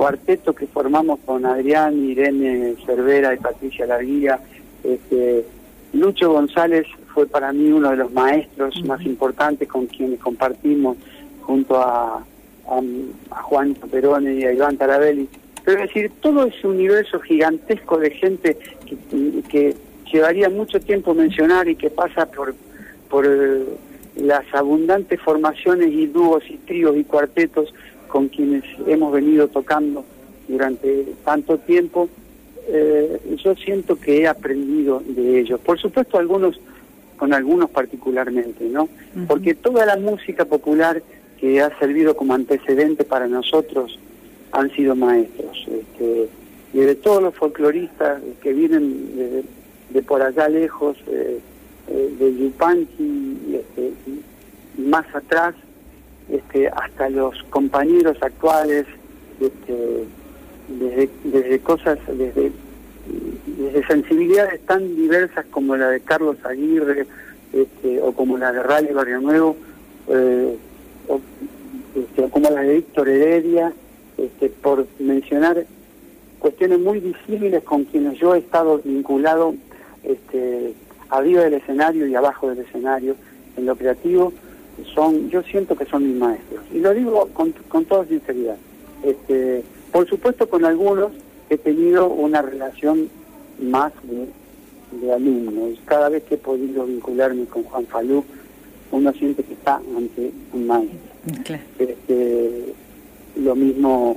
cuarteto 0.00 0.54
que 0.54 0.66
formamos 0.66 1.20
con 1.26 1.44
Adrián, 1.44 1.94
Irene 2.02 2.74
Cervera 2.86 3.34
y 3.34 3.36
Patricia 3.36 3.84
Larguía. 3.84 4.40
Este, 4.82 5.44
Lucho 5.92 6.32
González 6.32 6.86
fue 7.12 7.26
para 7.26 7.52
mí 7.52 7.70
uno 7.70 7.90
de 7.90 7.96
los 7.96 8.10
maestros 8.10 8.82
más 8.86 9.02
importantes 9.02 9.68
con 9.68 9.84
quienes 9.88 10.18
compartimos 10.18 10.96
junto 11.42 11.78
a, 11.78 12.24
a, 12.66 13.42
Juan 13.42 13.74
Perone 13.74 14.36
y 14.36 14.44
a 14.44 14.54
Iván 14.54 14.78
Tarabelli. 14.78 15.28
Pero 15.66 15.82
es 15.82 15.88
decir, 15.88 16.10
todo 16.22 16.46
ese 16.46 16.66
universo 16.66 17.20
gigantesco 17.20 17.98
de 17.98 18.10
gente 18.12 18.56
que, 18.86 19.42
que 19.50 19.76
llevaría 20.10 20.48
mucho 20.48 20.80
tiempo 20.80 21.12
mencionar 21.12 21.68
y 21.68 21.76
que 21.76 21.90
pasa 21.90 22.24
por, 22.24 22.54
por 23.10 23.28
las 24.16 24.44
abundantes 24.54 25.20
formaciones 25.20 25.90
y 25.92 26.06
dúos 26.06 26.42
y 26.48 26.56
tríos 26.56 26.96
y 26.96 27.04
cuartetos 27.04 27.74
con 28.10 28.28
quienes 28.28 28.64
hemos 28.86 29.12
venido 29.12 29.48
tocando 29.48 30.04
durante 30.48 31.06
tanto 31.24 31.58
tiempo, 31.58 32.08
eh, 32.68 33.36
yo 33.42 33.54
siento 33.54 33.98
que 33.98 34.22
he 34.22 34.28
aprendido 34.28 35.02
de 35.06 35.40
ellos. 35.40 35.60
Por 35.60 35.78
supuesto, 35.78 36.18
algunos 36.18 36.60
con 37.16 37.34
algunos 37.34 37.68
particularmente, 37.68 38.64
¿no? 38.64 38.88
Porque 39.28 39.54
toda 39.54 39.84
la 39.84 39.96
música 39.96 40.46
popular 40.46 41.02
que 41.38 41.60
ha 41.60 41.78
servido 41.78 42.16
como 42.16 42.32
antecedente 42.32 43.04
para 43.04 43.28
nosotros 43.28 43.98
han 44.52 44.70
sido 44.70 44.96
maestros. 44.96 45.66
Este, 45.70 46.28
y 46.72 46.78
de 46.78 46.94
todos 46.94 47.22
los 47.22 47.34
folcloristas 47.34 48.22
que 48.42 48.54
vienen 48.54 49.44
de, 49.90 50.02
por 50.02 50.22
allá 50.22 50.48
lejos, 50.48 50.96
eh, 51.08 51.40
eh, 51.88 52.10
de 52.18 52.36
Yupanqui 52.36 53.36
este, 53.54 53.92
y 54.78 54.80
más 54.80 55.04
atrás, 55.14 55.54
este, 56.30 56.68
hasta 56.68 57.08
los 57.08 57.42
compañeros 57.50 58.16
actuales, 58.20 58.86
este, 59.40 60.04
desde, 60.68 61.10
desde 61.24 61.58
cosas, 61.60 61.98
desde, 62.06 62.52
sensibilidades 63.88 64.60
tan 64.66 64.94
diversas 64.94 65.44
como 65.46 65.76
la 65.76 65.88
de 65.88 66.00
Carlos 66.00 66.36
Aguirre 66.44 67.06
este, 67.52 68.00
o 68.00 68.12
como 68.12 68.38
la 68.38 68.52
de 68.52 68.62
Rally 68.62 68.92
Barrio 68.92 69.20
Nuevo, 69.20 69.56
eh, 70.08 70.56
este, 71.96 72.22
o, 72.22 72.28
como 72.30 72.48
la 72.50 72.62
de 72.62 72.74
Víctor 72.74 73.08
Heredia, 73.08 73.72
por 74.62 74.86
mencionar 74.98 75.64
cuestiones 76.38 76.78
muy 76.78 77.00
difíciles 77.00 77.62
con 77.64 77.84
quienes 77.84 78.18
yo 78.18 78.34
he 78.34 78.38
estado 78.38 78.80
vinculado 78.84 79.54
este, 80.04 80.74
arriba 81.08 81.42
del 81.42 81.54
escenario 81.54 82.06
y 82.06 82.14
abajo 82.14 82.50
del 82.50 82.60
escenario 82.60 83.16
en 83.56 83.66
lo 83.66 83.76
creativo 83.76 84.32
son, 84.94 85.30
yo 85.30 85.42
siento 85.42 85.76
que 85.76 85.86
son 85.86 86.06
mis 86.06 86.16
maestros. 86.16 86.60
Y 86.72 86.78
lo 86.78 86.92
digo 86.94 87.28
con, 87.32 87.52
con 87.68 87.84
toda 87.84 88.06
sinceridad. 88.06 88.56
Este, 89.02 89.62
por 89.92 90.08
supuesto 90.08 90.48
con 90.48 90.64
algunos 90.64 91.12
he 91.48 91.58
tenido 91.58 92.08
una 92.08 92.42
relación 92.42 93.08
más 93.60 93.92
de, 94.04 94.26
de 94.98 95.12
alumnos. 95.12 95.78
Cada 95.84 96.08
vez 96.08 96.22
que 96.24 96.34
he 96.34 96.38
podido 96.38 96.86
vincularme 96.86 97.44
con 97.46 97.64
Juan 97.64 97.86
Falú, 97.86 98.24
uno 98.92 99.12
siente 99.12 99.42
que 99.42 99.54
está 99.54 99.76
ante 99.96 100.32
un 100.52 100.66
maestro. 100.66 100.98
Este, 101.78 102.74
lo 103.36 103.54
mismo, 103.54 104.16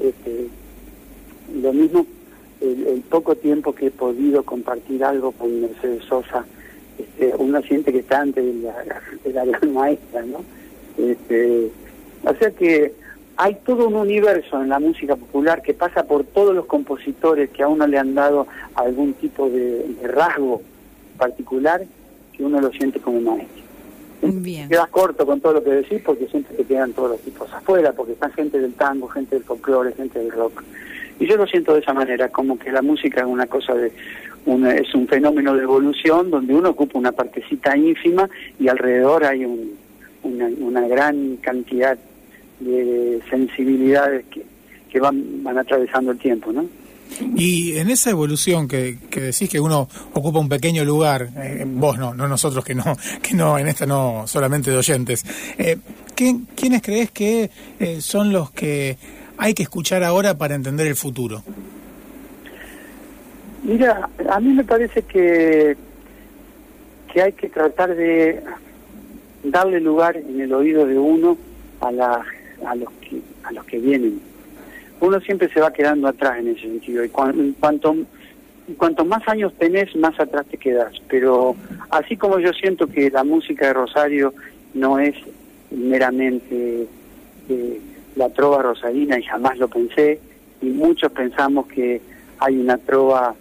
este, 0.00 0.48
lo 1.60 1.72
mismo 1.72 2.06
el, 2.60 2.86
el, 2.86 3.00
poco 3.02 3.36
tiempo 3.36 3.74
que 3.74 3.86
he 3.86 3.90
podido 3.90 4.42
compartir 4.42 5.04
algo 5.04 5.32
con 5.32 5.60
Mercedes 5.60 6.04
Sosa 6.04 6.44
este, 6.98 7.34
uno 7.38 7.62
siente 7.62 7.92
que 7.92 8.00
está 8.00 8.20
ante 8.20 8.42
la, 8.42 8.74
la, 9.32 9.44
gran 9.44 9.72
maestra, 9.72 10.22
¿no? 10.22 10.44
Este, 10.98 11.70
o 12.24 12.34
sea 12.34 12.50
que 12.50 12.92
hay 13.36 13.56
todo 13.64 13.86
un 13.86 13.94
universo 13.94 14.60
en 14.60 14.68
la 14.68 14.80
música 14.80 15.14
popular 15.14 15.62
que 15.62 15.72
pasa 15.72 16.02
por 16.02 16.24
todos 16.24 16.54
los 16.54 16.66
compositores 16.66 17.50
que 17.50 17.62
a 17.62 17.68
uno 17.68 17.86
le 17.86 17.96
han 17.96 18.14
dado 18.14 18.48
algún 18.74 19.12
tipo 19.14 19.48
de, 19.48 19.86
rasgo 20.02 20.60
particular 21.16 21.84
que 22.36 22.44
uno 22.44 22.60
lo 22.60 22.70
siente 22.72 22.98
como 22.98 23.20
maestro. 23.20 23.62
Bien. 24.20 24.68
Quedas 24.68 24.88
corto 24.88 25.24
con 25.24 25.40
todo 25.40 25.52
lo 25.52 25.62
que 25.62 25.70
decís 25.70 26.02
porque 26.04 26.26
siempre 26.26 26.56
te 26.56 26.64
quedan 26.64 26.92
todos 26.92 27.10
los 27.10 27.20
tipos 27.20 27.52
afuera, 27.52 27.92
porque 27.92 28.12
están 28.12 28.32
gente 28.32 28.58
del 28.58 28.74
tango, 28.74 29.06
gente 29.06 29.36
del 29.36 29.44
folclore, 29.44 29.92
gente 29.92 30.18
del 30.18 30.32
rock. 30.32 30.64
Y 31.20 31.26
yo 31.28 31.36
lo 31.36 31.46
siento 31.46 31.74
de 31.74 31.80
esa 31.80 31.92
manera, 31.92 32.28
como 32.30 32.58
que 32.58 32.72
la 32.72 32.82
música 32.82 33.20
es 33.20 33.26
una 33.26 33.46
cosa 33.46 33.74
de, 33.74 33.92
es 34.46 34.94
un 34.94 35.06
fenómeno 35.06 35.54
de 35.54 35.62
evolución 35.62 36.30
donde 36.30 36.54
uno 36.54 36.70
ocupa 36.70 36.98
una 36.98 37.12
partecita 37.12 37.76
ínfima 37.76 38.28
y 38.58 38.68
alrededor 38.68 39.24
hay 39.24 39.44
una, 39.44 40.46
una 40.58 40.88
gran 40.88 41.36
cantidad 41.36 41.98
de 42.60 43.20
sensibilidades 43.30 44.24
que, 44.26 44.42
que 44.90 45.00
van, 45.00 45.42
van 45.42 45.58
atravesando 45.58 46.12
el 46.12 46.18
tiempo, 46.18 46.52
¿no? 46.52 46.66
Y 47.36 47.76
en 47.78 47.90
esa 47.90 48.10
evolución 48.10 48.68
que, 48.68 48.98
que 49.10 49.20
decís 49.20 49.48
que 49.48 49.60
uno 49.60 49.88
ocupa 50.12 50.38
un 50.38 50.48
pequeño 50.48 50.84
lugar, 50.84 51.30
eh, 51.36 51.64
vos 51.66 51.98
no, 51.98 52.14
no 52.14 52.28
nosotros 52.28 52.64
que 52.64 52.74
no, 52.74 52.84
que 53.22 53.34
no, 53.34 53.58
en 53.58 53.68
esta 53.68 53.86
no 53.86 54.24
solamente 54.26 54.70
de 54.70 54.76
oyentes, 54.76 55.24
eh, 55.56 55.78
¿quiénes 56.14 56.82
crees 56.82 57.10
que 57.10 57.50
eh, 57.80 58.00
son 58.00 58.32
los 58.32 58.50
que 58.50 58.98
hay 59.38 59.54
que 59.54 59.62
escuchar 59.62 60.02
ahora 60.04 60.36
para 60.36 60.54
entender 60.54 60.86
el 60.86 60.96
futuro? 60.96 61.42
Mira, 63.68 64.08
a 64.30 64.40
mí 64.40 64.54
me 64.54 64.64
parece 64.64 65.02
que, 65.02 65.76
que 67.12 67.20
hay 67.20 67.32
que 67.32 67.50
tratar 67.50 67.94
de 67.94 68.42
darle 69.44 69.78
lugar 69.78 70.16
en 70.16 70.40
el 70.40 70.54
oído 70.54 70.86
de 70.86 70.98
uno 70.98 71.36
a 71.82 71.92
la 71.92 72.24
a 72.64 72.74
los 72.74 72.90
que 72.92 73.20
a 73.42 73.52
los 73.52 73.66
que 73.66 73.78
vienen. 73.78 74.22
Uno 75.00 75.20
siempre 75.20 75.52
se 75.52 75.60
va 75.60 75.70
quedando 75.70 76.08
atrás 76.08 76.38
en 76.38 76.48
ese 76.48 76.62
sentido 76.62 77.04
y 77.04 77.10
cuanto 77.10 77.94
cuanto 78.78 79.04
más 79.04 79.28
años 79.28 79.52
tenés 79.58 79.94
más 79.96 80.18
atrás 80.18 80.46
te 80.46 80.56
quedas 80.56 80.94
pero 81.08 81.54
así 81.90 82.16
como 82.16 82.38
yo 82.38 82.52
siento 82.54 82.86
que 82.86 83.10
la 83.10 83.22
música 83.22 83.66
de 83.66 83.74
Rosario 83.74 84.32
no 84.72 84.98
es 84.98 85.14
meramente 85.70 86.86
eh, 87.50 87.80
la 88.16 88.30
trova 88.30 88.62
rosarina 88.62 89.18
y 89.18 89.22
jamás 89.24 89.58
lo 89.58 89.68
pensé 89.68 90.20
y 90.62 90.66
muchos 90.66 91.12
pensamos 91.12 91.66
que 91.66 92.00
hay 92.40 92.58
una 92.58 92.78
trova 92.78 93.34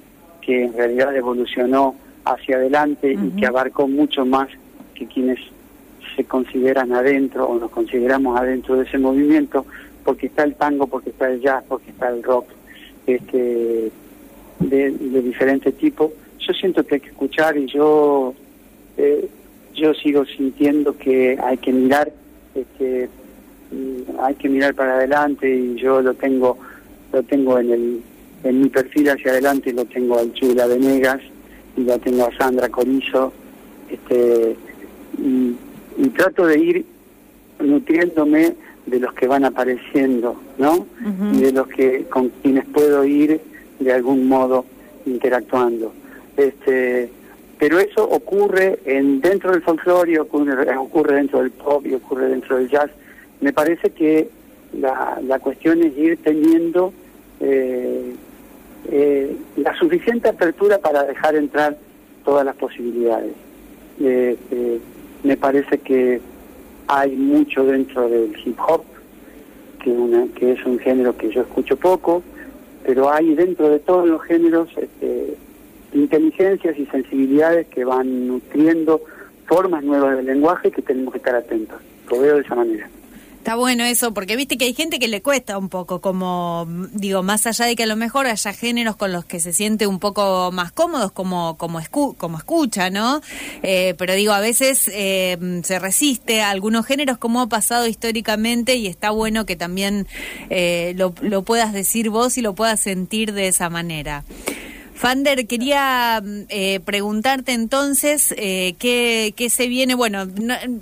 que 0.48 0.64
en 0.64 0.74
realidad 0.74 1.14
evolucionó 1.14 1.94
hacia 2.24 2.56
adelante 2.56 3.12
y 3.12 3.32
que 3.38 3.46
abarcó 3.46 3.86
mucho 3.86 4.26
más 4.26 4.48
que 4.96 5.06
quienes 5.06 5.40
se 6.16 6.24
consideran 6.24 6.94
adentro 6.94 7.46
o 7.48 7.60
nos 7.60 7.70
consideramos 7.70 8.40
adentro 8.40 8.78
de 8.78 8.86
ese 8.86 8.98
movimiento 8.98 9.66
porque 10.06 10.28
está 10.28 10.46
el 10.46 10.56
tango, 10.56 10.88
porque 10.88 11.10
está 11.10 11.30
el 11.30 11.42
jazz, 11.42 11.66
porque 11.68 11.92
está 11.92 12.08
el 12.08 12.24
rock 12.24 12.48
este 13.06 13.92
de, 14.60 14.92
de 14.92 15.22
diferente 15.22 15.74
tipo. 15.74 16.14
Yo 16.40 16.54
siento 16.54 16.86
que 16.86 16.96
hay 16.96 17.02
que 17.02 17.10
escuchar 17.10 17.58
y 17.58 17.66
yo 17.66 18.34
eh, 18.96 19.28
yo 19.76 19.94
sigo 19.96 20.24
sintiendo 20.26 20.98
que 20.98 21.38
hay 21.44 21.58
que 21.58 21.74
mirar 21.74 22.10
este 22.56 23.10
hay 24.22 24.36
que 24.36 24.48
mirar 24.48 24.74
para 24.76 24.96
adelante 24.96 25.54
y 25.54 25.76
yo 25.76 26.02
lo 26.02 26.14
tengo 26.14 26.58
lo 27.12 27.22
tengo 27.24 27.60
en 27.60 27.72
el 27.72 28.02
en 28.44 28.62
mi 28.62 28.70
perfil 28.70 29.10
hacia 29.10 29.32
adelante 29.32 29.74
lo 29.74 29.86
tengo 29.86 30.20
al 30.20 30.34
Chula 30.34 30.68
Venegas 30.68 31.22
y 31.76 31.82
lo 31.82 31.98
tengo 32.00 32.26
a 32.26 32.38
Sandra 32.38 32.70
Corizo 32.70 33.34
este 33.90 34.56
y 35.18 35.56
y 35.98 36.10
trato 36.10 36.46
de 36.46 36.60
ir 36.60 36.86
nutriéndome 37.60 38.56
de 38.86 39.00
los 39.00 39.14
que 39.14 39.28
van 39.28 39.44
apareciendo, 39.44 40.40
¿no? 40.58 40.86
Y 41.34 41.42
de 41.42 41.52
los 41.52 41.68
que 41.68 42.06
con 42.06 42.30
quienes 42.42 42.66
puedo 42.66 43.04
ir 43.04 43.42
de 43.80 43.94
algún 43.94 44.28
modo 44.28 44.66
interactuando. 45.06 45.92
Este, 46.38 47.10
pero 47.58 47.80
eso 47.80 48.08
ocurre 48.08 48.80
en 48.86 49.20
dentro 49.20 49.52
del 49.52 49.62
folclore, 49.62 50.20
ocurre, 50.20 50.78
ocurre 50.78 51.16
dentro 51.16 51.40
del 51.40 51.52
pop 51.52 51.86
y 51.86 51.96
ocurre 51.96 52.30
dentro 52.30 52.58
del 52.58 52.70
jazz. 52.70 52.92
Me 53.42 53.52
parece 53.52 53.90
que 53.90 54.30
la, 54.80 55.20
la 55.26 55.40
cuestión 55.40 55.82
es 55.82 55.98
ir 55.98 56.18
teniendo 56.24 56.94
eh, 57.40 58.14
eh, 58.92 59.36
la 59.58 59.78
suficiente 59.78 60.30
apertura 60.30 60.78
para 60.80 61.04
dejar 61.04 61.36
entrar 61.36 61.78
todas 62.24 62.46
las 62.46 62.56
posibilidades. 62.56 63.34
Eh, 64.00 64.80
me 65.24 65.38
parece 65.38 65.80
que 65.80 66.22
hay 66.88 67.16
mucho 67.16 67.66
dentro 67.66 68.08
del 68.10 68.36
hip 68.46 68.58
hop, 68.60 68.84
que, 69.84 69.90
una, 69.92 70.28
que 70.34 70.54
es 70.54 70.66
un 70.66 70.80
género 70.80 71.18
que 71.18 71.30
yo 71.30 71.42
escucho 71.42 71.76
poco, 71.78 72.24
pero 72.86 73.12
hay 73.12 73.36
dentro 73.36 73.70
de 73.70 73.80
todos 73.80 74.08
los 74.08 74.22
géneros 74.24 74.70
este, 74.78 75.36
inteligencias 75.94 76.78
y 76.78 76.86
sensibilidades 76.86 77.68
que 77.68 77.84
van 77.84 78.28
nutriendo 78.28 79.02
formas 79.46 79.84
nuevas 79.84 80.18
del 80.18 80.26
lenguaje 80.26 80.72
que 80.72 80.82
tenemos 80.82 81.14
que 81.14 81.18
estar 81.18 81.36
atentos. 81.36 81.82
Lo 82.10 82.20
veo 82.20 82.36
de 82.36 82.42
esa 82.42 82.56
manera. 82.56 82.90
Está 83.48 83.56
bueno 83.56 83.86
eso, 83.86 84.14
porque 84.14 84.36
viste 84.36 84.58
que 84.58 84.66
hay 84.66 84.74
gente 84.74 85.00
que 85.00 85.08
le 85.08 85.22
cuesta 85.22 85.58
un 85.58 85.70
poco, 85.70 86.02
como 86.02 86.68
digo, 86.92 87.24
más 87.24 87.48
allá 87.48 87.66
de 87.66 87.78
que 87.78 87.84
a 87.84 87.86
lo 87.86 87.96
mejor 87.96 88.28
haya 88.28 88.52
géneros 88.52 88.98
con 88.98 89.14
los 89.14 89.24
que 89.24 89.40
se 89.40 89.54
siente 89.54 89.88
un 89.88 90.00
poco 90.00 90.52
más 90.52 90.74
cómodos, 90.74 91.14
como 91.14 91.58
como, 91.58 91.80
como 92.18 92.38
escucha, 92.38 92.90
¿no? 92.90 93.22
Eh, 93.64 93.96
pero 93.98 94.16
digo, 94.16 94.34
a 94.34 94.42
veces 94.42 94.92
eh, 94.94 95.62
se 95.64 95.80
resiste 95.80 96.42
a 96.42 96.50
algunos 96.50 96.86
géneros, 96.86 97.20
como 97.20 97.40
ha 97.40 97.48
pasado 97.48 97.88
históricamente, 97.88 98.76
y 98.76 98.88
está 98.88 99.12
bueno 99.12 99.46
que 99.46 99.56
también 99.56 100.08
eh, 100.50 100.92
lo, 100.98 101.16
lo 101.22 101.44
puedas 101.44 101.72
decir 101.72 102.10
vos 102.10 102.38
y 102.38 102.42
lo 102.42 102.54
puedas 102.54 102.82
sentir 102.82 103.32
de 103.32 103.48
esa 103.48 103.70
manera. 103.70 104.26
Fander, 104.98 105.46
quería 105.46 106.24
eh, 106.50 106.80
preguntarte 106.84 107.52
entonces 107.54 108.34
eh, 108.36 108.74
¿qué, 108.80 109.32
qué, 109.38 109.52
se 109.52 109.68
viene. 109.68 109.94
Bueno, 109.94 110.26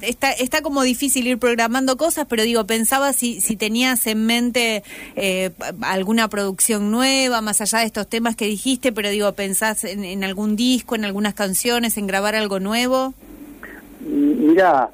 está, 0.02 0.32
está 0.32 0.62
como 0.62 0.84
difícil 0.84 1.28
ir 1.28 1.38
programando 1.38 1.98
cosas, 1.98 2.26
pero 2.30 2.44
digo, 2.44 2.66
pensaba 2.66 3.12
si, 3.12 3.42
si 3.42 3.58
tenías 3.58 4.08
en 4.08 4.26
mente 4.26 4.84
eh, 5.18 5.52
alguna 5.82 6.30
producción 6.30 6.92
nueva, 6.92 7.42
más 7.42 7.60
allá 7.60 7.80
de 7.80 7.88
estos 7.88 8.08
temas 8.08 8.38
que 8.38 8.46
dijiste, 8.46 8.94
pero 8.94 9.10
digo, 9.10 9.34
¿pensás 9.34 9.84
en, 9.84 10.24
algún 10.24 10.56
disco, 10.56 10.96
en 10.96 11.04
algunas 11.04 11.34
canciones, 11.34 11.98
en 11.98 12.08
grabar 12.08 12.36
algo 12.36 12.62
nuevo? 12.62 13.14
Mira, 14.00 14.92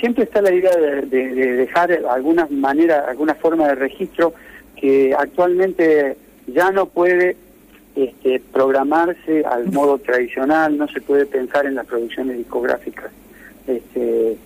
siempre 0.00 0.24
está 0.24 0.42
la 0.42 0.52
idea 0.52 0.76
de, 0.76 1.06
de 1.06 1.52
dejar 1.56 1.92
alguna 2.10 2.46
manera, 2.50 3.06
alguna 3.08 3.34
forma 3.34 3.68
de 3.68 3.74
registro 3.76 4.34
que 4.76 5.14
actualmente 5.18 6.18
ya 6.46 6.70
no 6.70 6.84
puede 6.86 7.36
este, 7.96 8.40
programarse 8.52 9.44
al 9.44 9.70
modo 9.72 9.98
tradicional, 9.98 10.76
no 10.76 10.88
se 10.88 11.00
puede 11.00 11.26
pensar 11.26 11.66
en 11.66 11.76
las 11.76 11.86
producciones 11.86 12.38
discográficas 12.38 13.10
este, 13.66 14.36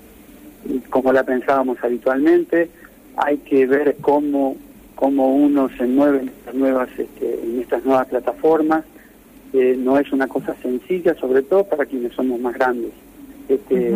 como 0.90 1.12
la 1.12 1.24
pensábamos 1.24 1.78
habitualmente, 1.82 2.70
hay 3.16 3.38
que 3.38 3.66
ver 3.66 3.96
cómo, 4.00 4.56
cómo 4.94 5.34
uno 5.34 5.68
se 5.76 5.86
mueve 5.86 6.20
en 6.20 6.28
estas 6.28 6.54
nuevas, 6.54 6.88
este, 6.96 7.40
en 7.42 7.60
estas 7.60 7.84
nuevas 7.84 8.06
plataformas, 8.06 8.84
eh, 9.52 9.76
no 9.78 9.98
es 9.98 10.12
una 10.12 10.28
cosa 10.28 10.54
sencilla, 10.62 11.14
sobre 11.14 11.42
todo 11.42 11.64
para 11.64 11.86
quienes 11.86 12.12
somos 12.12 12.40
más 12.40 12.54
grandes. 12.54 12.92
Este, 13.48 13.92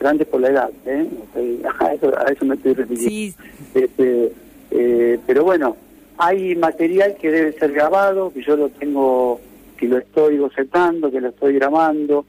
Grandes 0.00 0.28
por 0.28 0.40
la 0.40 0.48
edad, 0.50 0.70
¿eh? 0.86 1.08
a, 1.80 1.92
eso, 2.32 2.44
me 2.44 2.54
estoy 2.54 2.74
refiriendo. 2.74 3.36
Este, 3.74 4.32
eh, 4.70 5.18
pero 5.26 5.42
bueno, 5.42 5.76
hay 6.18 6.56
material 6.56 7.16
que 7.16 7.30
debe 7.30 7.52
ser 7.52 7.72
grabado, 7.72 8.32
que 8.32 8.42
yo 8.42 8.56
lo 8.56 8.68
tengo, 8.70 9.40
que 9.76 9.86
lo 9.86 9.98
estoy 9.98 10.38
bocetando, 10.38 11.10
que 11.10 11.20
lo 11.20 11.28
estoy 11.28 11.54
grabando. 11.54 12.24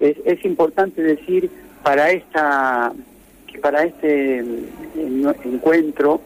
Es, 0.00 0.16
es 0.24 0.44
importante 0.44 1.02
decir 1.02 1.50
para 1.82 2.10
esta 2.10 2.92
que 3.46 3.58
para 3.58 3.84
este 3.84 4.42
encuentro, 5.44 6.20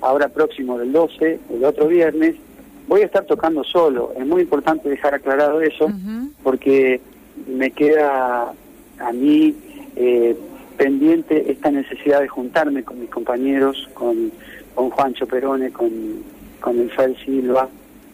ahora 0.00 0.28
próximo 0.28 0.78
del 0.78 0.92
12, 0.92 1.40
el 1.50 1.64
otro 1.64 1.88
viernes, 1.88 2.36
voy 2.86 3.02
a 3.02 3.06
estar 3.06 3.24
tocando 3.24 3.64
solo. 3.64 4.12
Es 4.16 4.24
muy 4.24 4.42
importante 4.42 4.88
dejar 4.88 5.14
aclarado 5.14 5.60
eso, 5.60 5.90
porque 6.42 7.00
me 7.46 7.72
queda 7.72 8.52
a 8.98 9.12
mí 9.12 9.54
eh, 9.96 10.36
pendiente 10.76 11.50
esta 11.50 11.70
necesidad 11.70 12.20
de 12.20 12.28
juntarme 12.28 12.84
con 12.84 13.00
mis 13.00 13.10
compañeros, 13.10 13.88
con, 13.92 14.30
con 14.74 14.90
Juancho 14.90 15.26
Perone, 15.26 15.70
con 15.70 15.90
con 16.60 16.78
el 16.78 16.90
Silva 17.24 17.68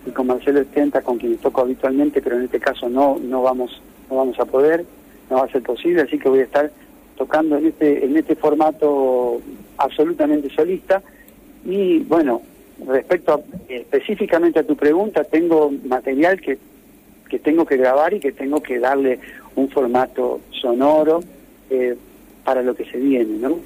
y 0.07 0.11
con 0.11 0.29
Marcelo 0.29 0.61
Estenta, 0.61 1.03
con 1.03 1.19
quien 1.19 1.37
toco 1.39 1.63
habitualmente, 1.63 2.23
pero 2.23 2.37
en 2.37 2.45
este 2.45 2.61
caso 2.61 2.89
no, 2.89 3.19
no 3.19 3.43
vamos, 3.43 3.83
no 4.09 4.17
vamos 4.17 4.39
a 4.39 4.45
poder, 4.45 4.85
no 5.31 5.37
va 5.39 5.45
a 5.45 5.53
ser 5.53 5.63
posible, 5.63 6.03
así 6.03 6.19
que 6.19 6.29
voy 6.29 6.41
a 6.41 6.45
estar 6.45 6.71
tocando 7.17 7.57
en 7.57 7.67
este, 7.67 8.05
en 8.05 8.17
este 8.17 8.37
formato 8.37 9.41
absolutamente 9.79 10.49
solista. 10.51 11.03
Y 11.65 12.01
bueno, 12.01 12.43
respecto 12.87 13.43
específicamente 13.69 14.61
a 14.61 14.67
tu 14.67 14.77
pregunta, 14.77 15.25
tengo 15.25 15.73
material 15.87 16.41
que, 16.41 16.59
que 17.29 17.39
tengo 17.39 17.67
que 17.67 17.77
grabar 17.77 18.15
y 18.15 18.21
que 18.21 18.33
tengo 18.33 18.63
que 18.63 18.79
darle 18.79 19.19
un 19.57 19.69
formato 19.69 20.41
sonoro. 20.51 21.21
Eh, 21.71 21.97
para 22.47 22.63
lo 22.63 22.77
que 22.77 22.85
se 22.85 22.97
viene, 22.99 23.39
¿no? 23.39 23.59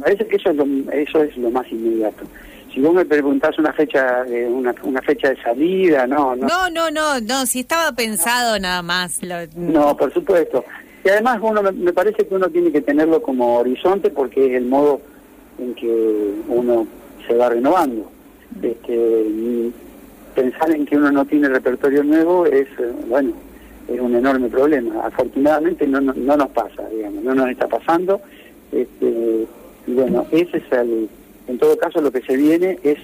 Parece 0.00 0.26
que 0.26 0.36
eso 0.36 0.50
es 0.50 0.56
lo, 0.56 0.66
eso 0.92 1.22
es 1.22 1.34
lo 1.38 1.50
más 1.50 1.66
inmediato. 1.72 2.24
Si 2.72 2.80
vos 2.80 2.94
me 2.94 3.04
preguntás 3.04 3.58
una 3.58 3.72
fecha 3.72 4.22
de 4.24 4.46
una, 4.46 4.74
una 4.82 5.02
fecha 5.02 5.30
de 5.30 5.42
salida, 5.42 6.06
no, 6.06 6.36
no. 6.36 6.46
No, 6.46 6.70
no, 6.70 6.90
no, 6.90 7.20
no, 7.20 7.46
si 7.46 7.60
estaba 7.60 7.92
pensado 7.92 8.58
nada 8.58 8.82
más. 8.82 9.20
No, 9.56 9.96
por 9.96 10.12
supuesto. 10.12 10.64
Y 11.04 11.08
además 11.08 11.40
uno 11.42 11.62
me 11.62 11.92
parece 11.92 12.26
que 12.26 12.34
uno 12.34 12.48
tiene 12.48 12.70
que 12.70 12.80
tenerlo 12.80 13.22
como 13.22 13.56
horizonte 13.58 14.10
porque 14.10 14.46
es 14.46 14.52
el 14.52 14.66
modo 14.66 15.00
en 15.58 15.74
que 15.74 16.34
uno 16.48 16.86
se 17.26 17.34
va 17.34 17.48
renovando. 17.48 18.10
Este, 18.62 19.70
pensar 20.34 20.70
en 20.70 20.86
que 20.86 20.96
uno 20.96 21.10
no 21.10 21.24
tiene 21.24 21.48
repertorio 21.48 22.04
nuevo 22.04 22.46
es, 22.46 22.68
eh, 22.78 22.92
bueno, 23.08 23.32
es 23.88 24.00
un 24.00 24.14
enorme 24.14 24.48
problema. 24.48 25.06
Afortunadamente 25.06 25.86
no, 25.86 26.00
no, 26.00 26.36
nos 26.36 26.48
pasa, 26.50 26.88
digamos, 26.90 27.24
no 27.24 27.34
nos 27.34 27.50
está 27.50 27.66
pasando. 27.66 28.20
Este, 28.70 29.46
y 29.86 29.92
bueno, 29.92 30.26
ese 30.30 30.58
es 30.58 30.72
el, 30.72 31.08
en 31.50 31.58
todo 31.58 31.76
caso 31.76 32.00
lo 32.00 32.12
que 32.12 32.22
se 32.22 32.36
viene 32.36 32.78
es 32.84 32.98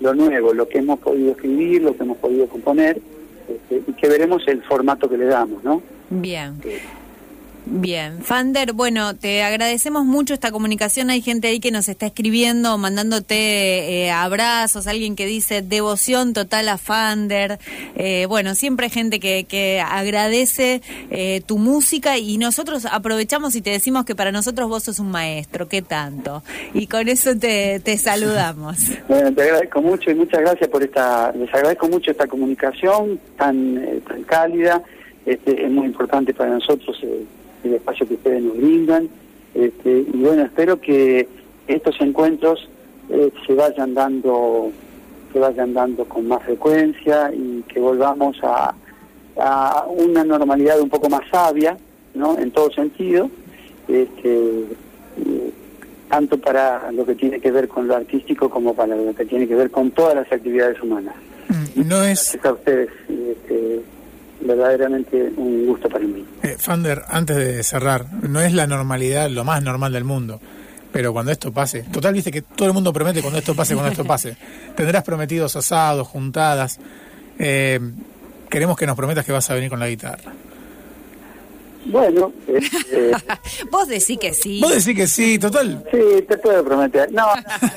lo 0.00 0.14
nuevo, 0.14 0.52
lo 0.52 0.68
que 0.68 0.78
hemos 0.78 0.98
podido 0.98 1.30
escribir, 1.30 1.82
lo 1.82 1.96
que 1.96 2.02
hemos 2.02 2.18
podido 2.18 2.48
componer, 2.48 3.00
este, 3.48 3.82
y 3.90 3.92
que 3.94 4.08
veremos 4.08 4.42
el 4.48 4.62
formato 4.62 5.08
que 5.08 5.16
le 5.16 5.26
damos, 5.26 5.62
¿no? 5.62 5.82
Bien. 6.10 6.56
Eh, 6.64 6.80
Bien, 7.64 8.22
Fander, 8.22 8.72
bueno, 8.72 9.14
te 9.14 9.44
agradecemos 9.44 10.04
mucho 10.04 10.34
esta 10.34 10.50
comunicación. 10.50 11.10
Hay 11.10 11.20
gente 11.20 11.46
ahí 11.46 11.60
que 11.60 11.70
nos 11.70 11.88
está 11.88 12.06
escribiendo, 12.06 12.76
mandándote 12.76 14.04
eh, 14.04 14.10
abrazos, 14.10 14.88
alguien 14.88 15.14
que 15.14 15.26
dice 15.26 15.62
devoción 15.62 16.32
total 16.32 16.68
a 16.68 16.76
Fander. 16.76 17.60
Eh, 17.94 18.26
bueno, 18.28 18.56
siempre 18.56 18.86
hay 18.86 18.90
gente 18.90 19.20
que, 19.20 19.44
que 19.44 19.80
agradece 19.80 20.82
eh, 21.10 21.40
tu 21.46 21.58
música 21.58 22.18
y 22.18 22.36
nosotros 22.36 22.84
aprovechamos 22.90 23.54
y 23.54 23.62
te 23.62 23.70
decimos 23.70 24.04
que 24.04 24.16
para 24.16 24.32
nosotros 24.32 24.68
vos 24.68 24.82
sos 24.82 24.98
un 24.98 25.12
maestro, 25.12 25.68
¿qué 25.68 25.82
tanto? 25.82 26.42
Y 26.74 26.88
con 26.88 27.08
eso 27.08 27.36
te, 27.36 27.80
te 27.80 27.96
saludamos. 27.96 28.78
Bueno, 29.08 29.34
te 29.34 29.42
agradezco 29.42 29.82
mucho 29.82 30.10
y 30.10 30.14
muchas 30.14 30.40
gracias 30.40 30.70
por 30.70 30.82
esta, 30.82 31.32
les 31.32 31.52
agradezco 31.52 31.86
mucho 31.88 32.10
esta 32.10 32.26
comunicación 32.26 33.20
tan, 33.36 34.00
tan 34.08 34.22
cálida. 34.22 34.82
Este, 35.26 35.64
es 35.64 35.70
muy 35.70 35.86
importante 35.86 36.32
para 36.32 36.50
nosotros 36.50 36.96
el 37.64 37.74
espacio 37.74 38.06
que 38.06 38.14
ustedes 38.14 38.42
nos 38.42 38.56
brindan. 38.56 39.08
Este, 39.54 40.04
y 40.12 40.22
bueno, 40.22 40.42
espero 40.42 40.80
que 40.80 41.28
estos 41.66 42.00
encuentros 42.00 42.68
eh, 43.10 43.30
se 43.46 43.54
vayan 43.54 43.94
dando 43.94 44.70
se 45.32 45.38
vayan 45.38 45.72
dando 45.72 46.04
con 46.04 46.28
más 46.28 46.42
frecuencia 46.42 47.32
y 47.32 47.62
que 47.62 47.80
volvamos 47.80 48.36
a, 48.42 48.74
a 49.38 49.86
una 49.88 50.24
normalidad 50.24 50.78
un 50.80 50.90
poco 50.90 51.08
más 51.08 51.22
sabia, 51.30 51.76
¿no? 52.14 52.38
En 52.38 52.50
todo 52.50 52.70
sentido, 52.70 53.30
este, 53.88 54.64
tanto 56.08 56.38
para 56.38 56.92
lo 56.92 57.06
que 57.06 57.14
tiene 57.14 57.40
que 57.40 57.50
ver 57.50 57.68
con 57.68 57.88
lo 57.88 57.96
artístico 57.96 58.50
como 58.50 58.74
para 58.74 58.94
lo 58.94 59.14
que 59.14 59.24
tiene 59.24 59.48
que 59.48 59.54
ver 59.54 59.70
con 59.70 59.90
todas 59.92 60.14
las 60.14 60.30
actividades 60.30 60.80
humanas. 60.82 61.14
Mm, 61.48 61.88
no 61.88 62.02
es... 62.02 62.32
Gracias 62.32 62.44
a 62.44 62.52
ustedes. 62.52 62.90
Este, 63.08 63.80
verdaderamente 64.44 65.32
un 65.36 65.66
gusto 65.66 65.88
para 65.88 66.04
mí. 66.04 66.24
Eh, 66.42 66.56
Fander, 66.58 67.02
antes 67.08 67.36
de 67.36 67.62
cerrar, 67.62 68.06
no 68.22 68.40
es 68.40 68.52
la 68.52 68.66
normalidad 68.66 69.30
lo 69.30 69.44
más 69.44 69.62
normal 69.62 69.92
del 69.92 70.04
mundo, 70.04 70.40
pero 70.92 71.12
cuando 71.12 71.32
esto 71.32 71.52
pase, 71.52 71.84
total, 71.84 72.14
viste 72.14 72.30
que 72.30 72.42
todo 72.42 72.68
el 72.68 72.74
mundo 72.74 72.92
promete 72.92 73.20
cuando 73.20 73.38
esto 73.38 73.54
pase, 73.54 73.74
cuando 73.74 73.92
esto 73.92 74.04
pase, 74.04 74.36
tendrás 74.76 75.04
prometidos 75.04 75.56
asados, 75.56 76.06
juntadas, 76.08 76.78
eh, 77.38 77.80
queremos 78.50 78.76
que 78.76 78.86
nos 78.86 78.96
prometas 78.96 79.24
que 79.24 79.32
vas 79.32 79.48
a 79.50 79.54
venir 79.54 79.70
con 79.70 79.80
la 79.80 79.88
guitarra. 79.88 80.32
Bueno, 81.84 82.32
eh, 82.48 83.12
vos 83.70 83.88
decís 83.88 84.18
que 84.18 84.32
sí. 84.32 84.60
Vos 84.60 84.70
decís 84.70 84.96
que 84.96 85.06
sí, 85.06 85.38
total. 85.38 85.84
Sí, 85.90 86.22
te 86.28 86.36
puedo 86.38 86.64
prometer. 86.64 87.10
No, 87.12 87.26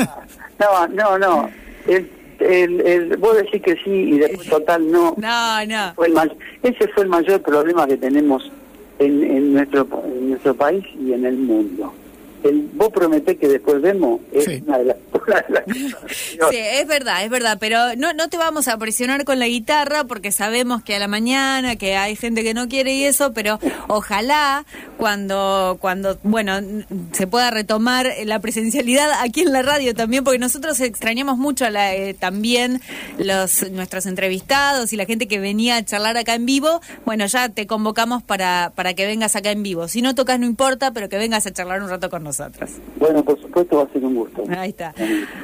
no, 0.59 0.87
no, 0.87 1.17
no. 1.17 1.49
El, 1.87 2.09
el, 2.39 2.81
el, 2.81 3.17
vos 3.17 3.35
decís 3.37 3.61
que 3.61 3.75
sí 3.83 3.91
y 3.91 4.17
después 4.19 4.49
total 4.49 4.91
no. 4.91 5.15
No, 5.17 5.65
no. 5.65 5.93
Fue 5.95 6.07
el 6.07 6.31
ese 6.63 6.87
fue 6.89 7.03
el 7.03 7.09
mayor 7.09 7.41
problema 7.41 7.87
que 7.87 7.97
tenemos 7.97 8.51
en, 8.99 9.23
en, 9.23 9.53
nuestro, 9.53 9.87
en 10.05 10.29
nuestro 10.29 10.55
país 10.55 10.83
y 10.99 11.13
en 11.13 11.25
el 11.25 11.37
mundo 11.37 11.93
el 12.49 12.69
vos 12.73 12.89
prometés 12.89 13.37
que 13.37 13.47
después 13.47 13.81
vemos 13.81 14.21
es 14.31 14.61
una 14.61 14.77
de 14.77 14.85
las, 14.85 14.97
Sí, 16.51 16.57
es 16.57 16.87
verdad, 16.87 17.23
es 17.23 17.29
verdad, 17.29 17.57
pero 17.59 17.95
no, 17.95 18.13
no 18.13 18.29
te 18.29 18.37
vamos 18.37 18.67
a 18.67 18.77
presionar 18.77 19.25
con 19.25 19.39
la 19.39 19.47
guitarra 19.47 20.03
porque 20.03 20.31
sabemos 20.31 20.83
que 20.83 20.95
a 20.95 20.99
la 20.99 21.07
mañana, 21.07 21.75
que 21.75 21.95
hay 21.95 22.15
gente 22.15 22.43
que 22.43 22.53
no 22.53 22.67
quiere 22.67 22.93
y 22.93 23.05
eso, 23.05 23.33
pero 23.33 23.59
ojalá 23.87 24.65
cuando, 24.97 25.77
cuando 25.79 26.19
bueno, 26.23 26.59
se 27.13 27.27
pueda 27.27 27.51
retomar 27.51 28.11
la 28.25 28.39
presencialidad 28.39 29.09
aquí 29.21 29.41
en 29.41 29.51
la 29.51 29.61
radio 29.61 29.93
también, 29.95 30.23
porque 30.23 30.39
nosotros 30.39 30.79
extrañamos 30.79 31.37
mucho 31.37 31.69
la, 31.69 31.95
eh, 31.95 32.13
también 32.13 32.81
los 33.17 33.69
nuestros 33.71 34.05
entrevistados 34.05 34.93
y 34.93 34.97
la 34.97 35.05
gente 35.05 35.27
que 35.27 35.39
venía 35.39 35.77
a 35.77 35.85
charlar 35.85 36.17
acá 36.17 36.35
en 36.35 36.45
vivo, 36.45 36.81
bueno, 37.05 37.25
ya 37.25 37.49
te 37.49 37.67
convocamos 37.67 38.23
para, 38.23 38.71
para 38.75 38.93
que 38.93 39.05
vengas 39.05 39.35
acá 39.35 39.51
en 39.51 39.63
vivo. 39.63 39.87
Si 39.87 40.01
no 40.01 40.13
tocas 40.15 40.39
no 40.39 40.45
importa, 40.45 40.91
pero 40.91 41.09
que 41.09 41.17
vengas 41.17 41.47
a 41.47 41.51
charlar 41.51 41.81
un 41.81 41.89
rato 41.89 42.09
con 42.09 42.23
nosotros. 42.23 42.34
Bueno, 42.97 43.23
por 43.23 43.39
supuesto 43.41 43.77
va 43.77 43.83
a 43.83 43.89
ser 43.89 44.03
un 44.05 44.15
gusto. 44.15 44.43
Ahí 44.49 44.69
está. 44.69 44.93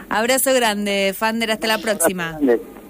Abrazo 0.09 0.53
grande, 0.53 1.13
Fander, 1.17 1.51
hasta 1.51 1.67
la 1.67 1.77
próxima. 1.77 2.39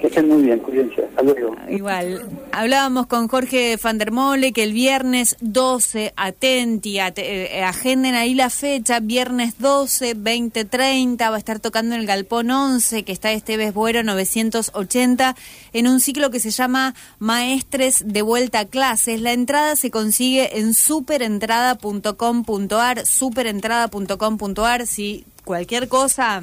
Que 0.02 0.08
estén 0.08 0.28
muy 0.28 0.42
bien, 0.42 0.60
cuídense. 0.60 1.04
Hasta 1.04 1.22
luego. 1.22 1.56
Igual. 1.70 2.28
Hablábamos 2.52 3.06
con 3.06 3.28
Jorge 3.28 3.78
Fandermole 3.78 4.52
que 4.52 4.64
el 4.64 4.74
viernes 4.74 5.38
12, 5.42 6.14
atenti, 6.18 6.98
eh, 7.00 7.64
agenden 7.64 8.16
ahí 8.16 8.34
la 8.34 8.50
fecha, 8.50 9.00
viernes 9.00 9.60
12, 9.60 10.16
2030, 10.16 11.30
va 11.30 11.36
a 11.36 11.40
estar 11.40 11.60
tocando 11.60 11.94
en 11.94 12.02
el 12.02 12.08
Galpón 12.08 12.50
11, 12.50 13.04
que 13.04 13.12
está 13.12 13.32
este 13.32 13.70
Buero 13.70 14.02
980, 14.02 15.36
en 15.72 15.88
un 15.88 16.00
ciclo 16.00 16.32
que 16.32 16.40
se 16.40 16.50
llama 16.50 16.96
Maestres 17.20 18.04
de 18.08 18.24
Vuelta 18.24 18.62
a 18.62 18.66
Clases. 18.66 19.22
La 19.22 19.34
entrada 19.34 19.76
se 19.76 19.92
consigue 19.92 20.58
en 20.58 20.74
superentrada.com.ar, 20.74 23.06
superentrada.com.ar, 23.06 24.88
si 24.88 25.26
cualquier 25.46 25.90
cosa 25.90 26.42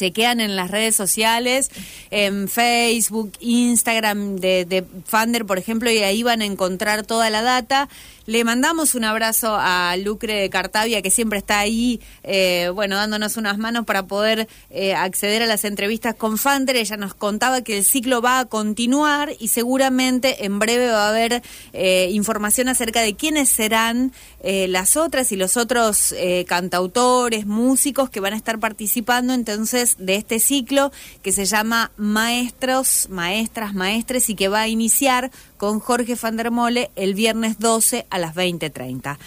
chequean 0.00 0.40
en 0.40 0.56
las 0.56 0.70
redes 0.70 0.96
sociales, 0.96 1.70
en 2.10 2.48
Facebook, 2.48 3.32
Instagram 3.40 4.36
de, 4.36 4.64
de 4.64 4.84
Fander, 5.04 5.44
por 5.44 5.58
ejemplo, 5.58 5.90
y 5.90 5.98
ahí 5.98 6.22
van 6.22 6.40
a 6.40 6.46
encontrar 6.46 7.04
toda 7.04 7.28
la 7.28 7.42
data. 7.42 7.88
Le 8.26 8.44
mandamos 8.44 8.94
un 8.94 9.04
abrazo 9.04 9.56
a 9.58 9.96
Lucre 9.96 10.48
Cartavia, 10.50 11.00
que 11.00 11.10
siempre 11.10 11.38
está 11.38 11.58
ahí, 11.58 12.00
eh, 12.22 12.70
bueno, 12.74 12.96
dándonos 12.96 13.36
unas 13.38 13.56
manos 13.56 13.86
para 13.86 14.06
poder 14.06 14.46
eh, 14.70 14.94
acceder 14.94 15.42
a 15.42 15.46
las 15.46 15.64
entrevistas 15.64 16.14
con 16.14 16.36
Fander. 16.36 16.76
Ella 16.76 16.98
nos 16.98 17.14
contaba 17.14 17.62
que 17.62 17.78
el 17.78 17.84
ciclo 17.84 18.20
va 18.20 18.40
a 18.40 18.44
continuar 18.44 19.32
y 19.38 19.48
seguramente 19.48 20.44
en 20.44 20.58
breve 20.58 20.90
va 20.90 21.06
a 21.06 21.08
haber 21.08 21.42
eh, 21.72 22.10
información 22.12 22.68
acerca 22.68 23.00
de 23.00 23.14
quiénes 23.16 23.48
serán 23.48 24.12
las 24.42 24.96
otras 24.96 25.32
y 25.32 25.36
los 25.36 25.58
otros 25.58 26.14
cantautores, 26.46 27.44
músicos 27.44 28.08
que 28.08 28.20
van 28.20 28.32
a 28.32 28.36
estar 28.36 28.58
participando 28.58 29.34
entonces 29.34 29.96
de 29.98 30.14
este 30.14 30.38
ciclo 30.38 30.92
que 31.20 31.30
se 31.30 31.44
llama 31.44 31.90
Maestros, 31.98 33.08
Maestras, 33.10 33.74
Maestres 33.74 34.30
y 34.30 34.34
que 34.34 34.48
va 34.48 34.62
a 34.62 34.68
iniciar 34.68 35.30
con 35.60 35.78
Jorge 35.78 36.16
Fandermole 36.16 36.90
el 36.96 37.12
viernes 37.12 37.58
12 37.58 38.06
a 38.08 38.18
las 38.18 38.34
20.30. 38.34 39.18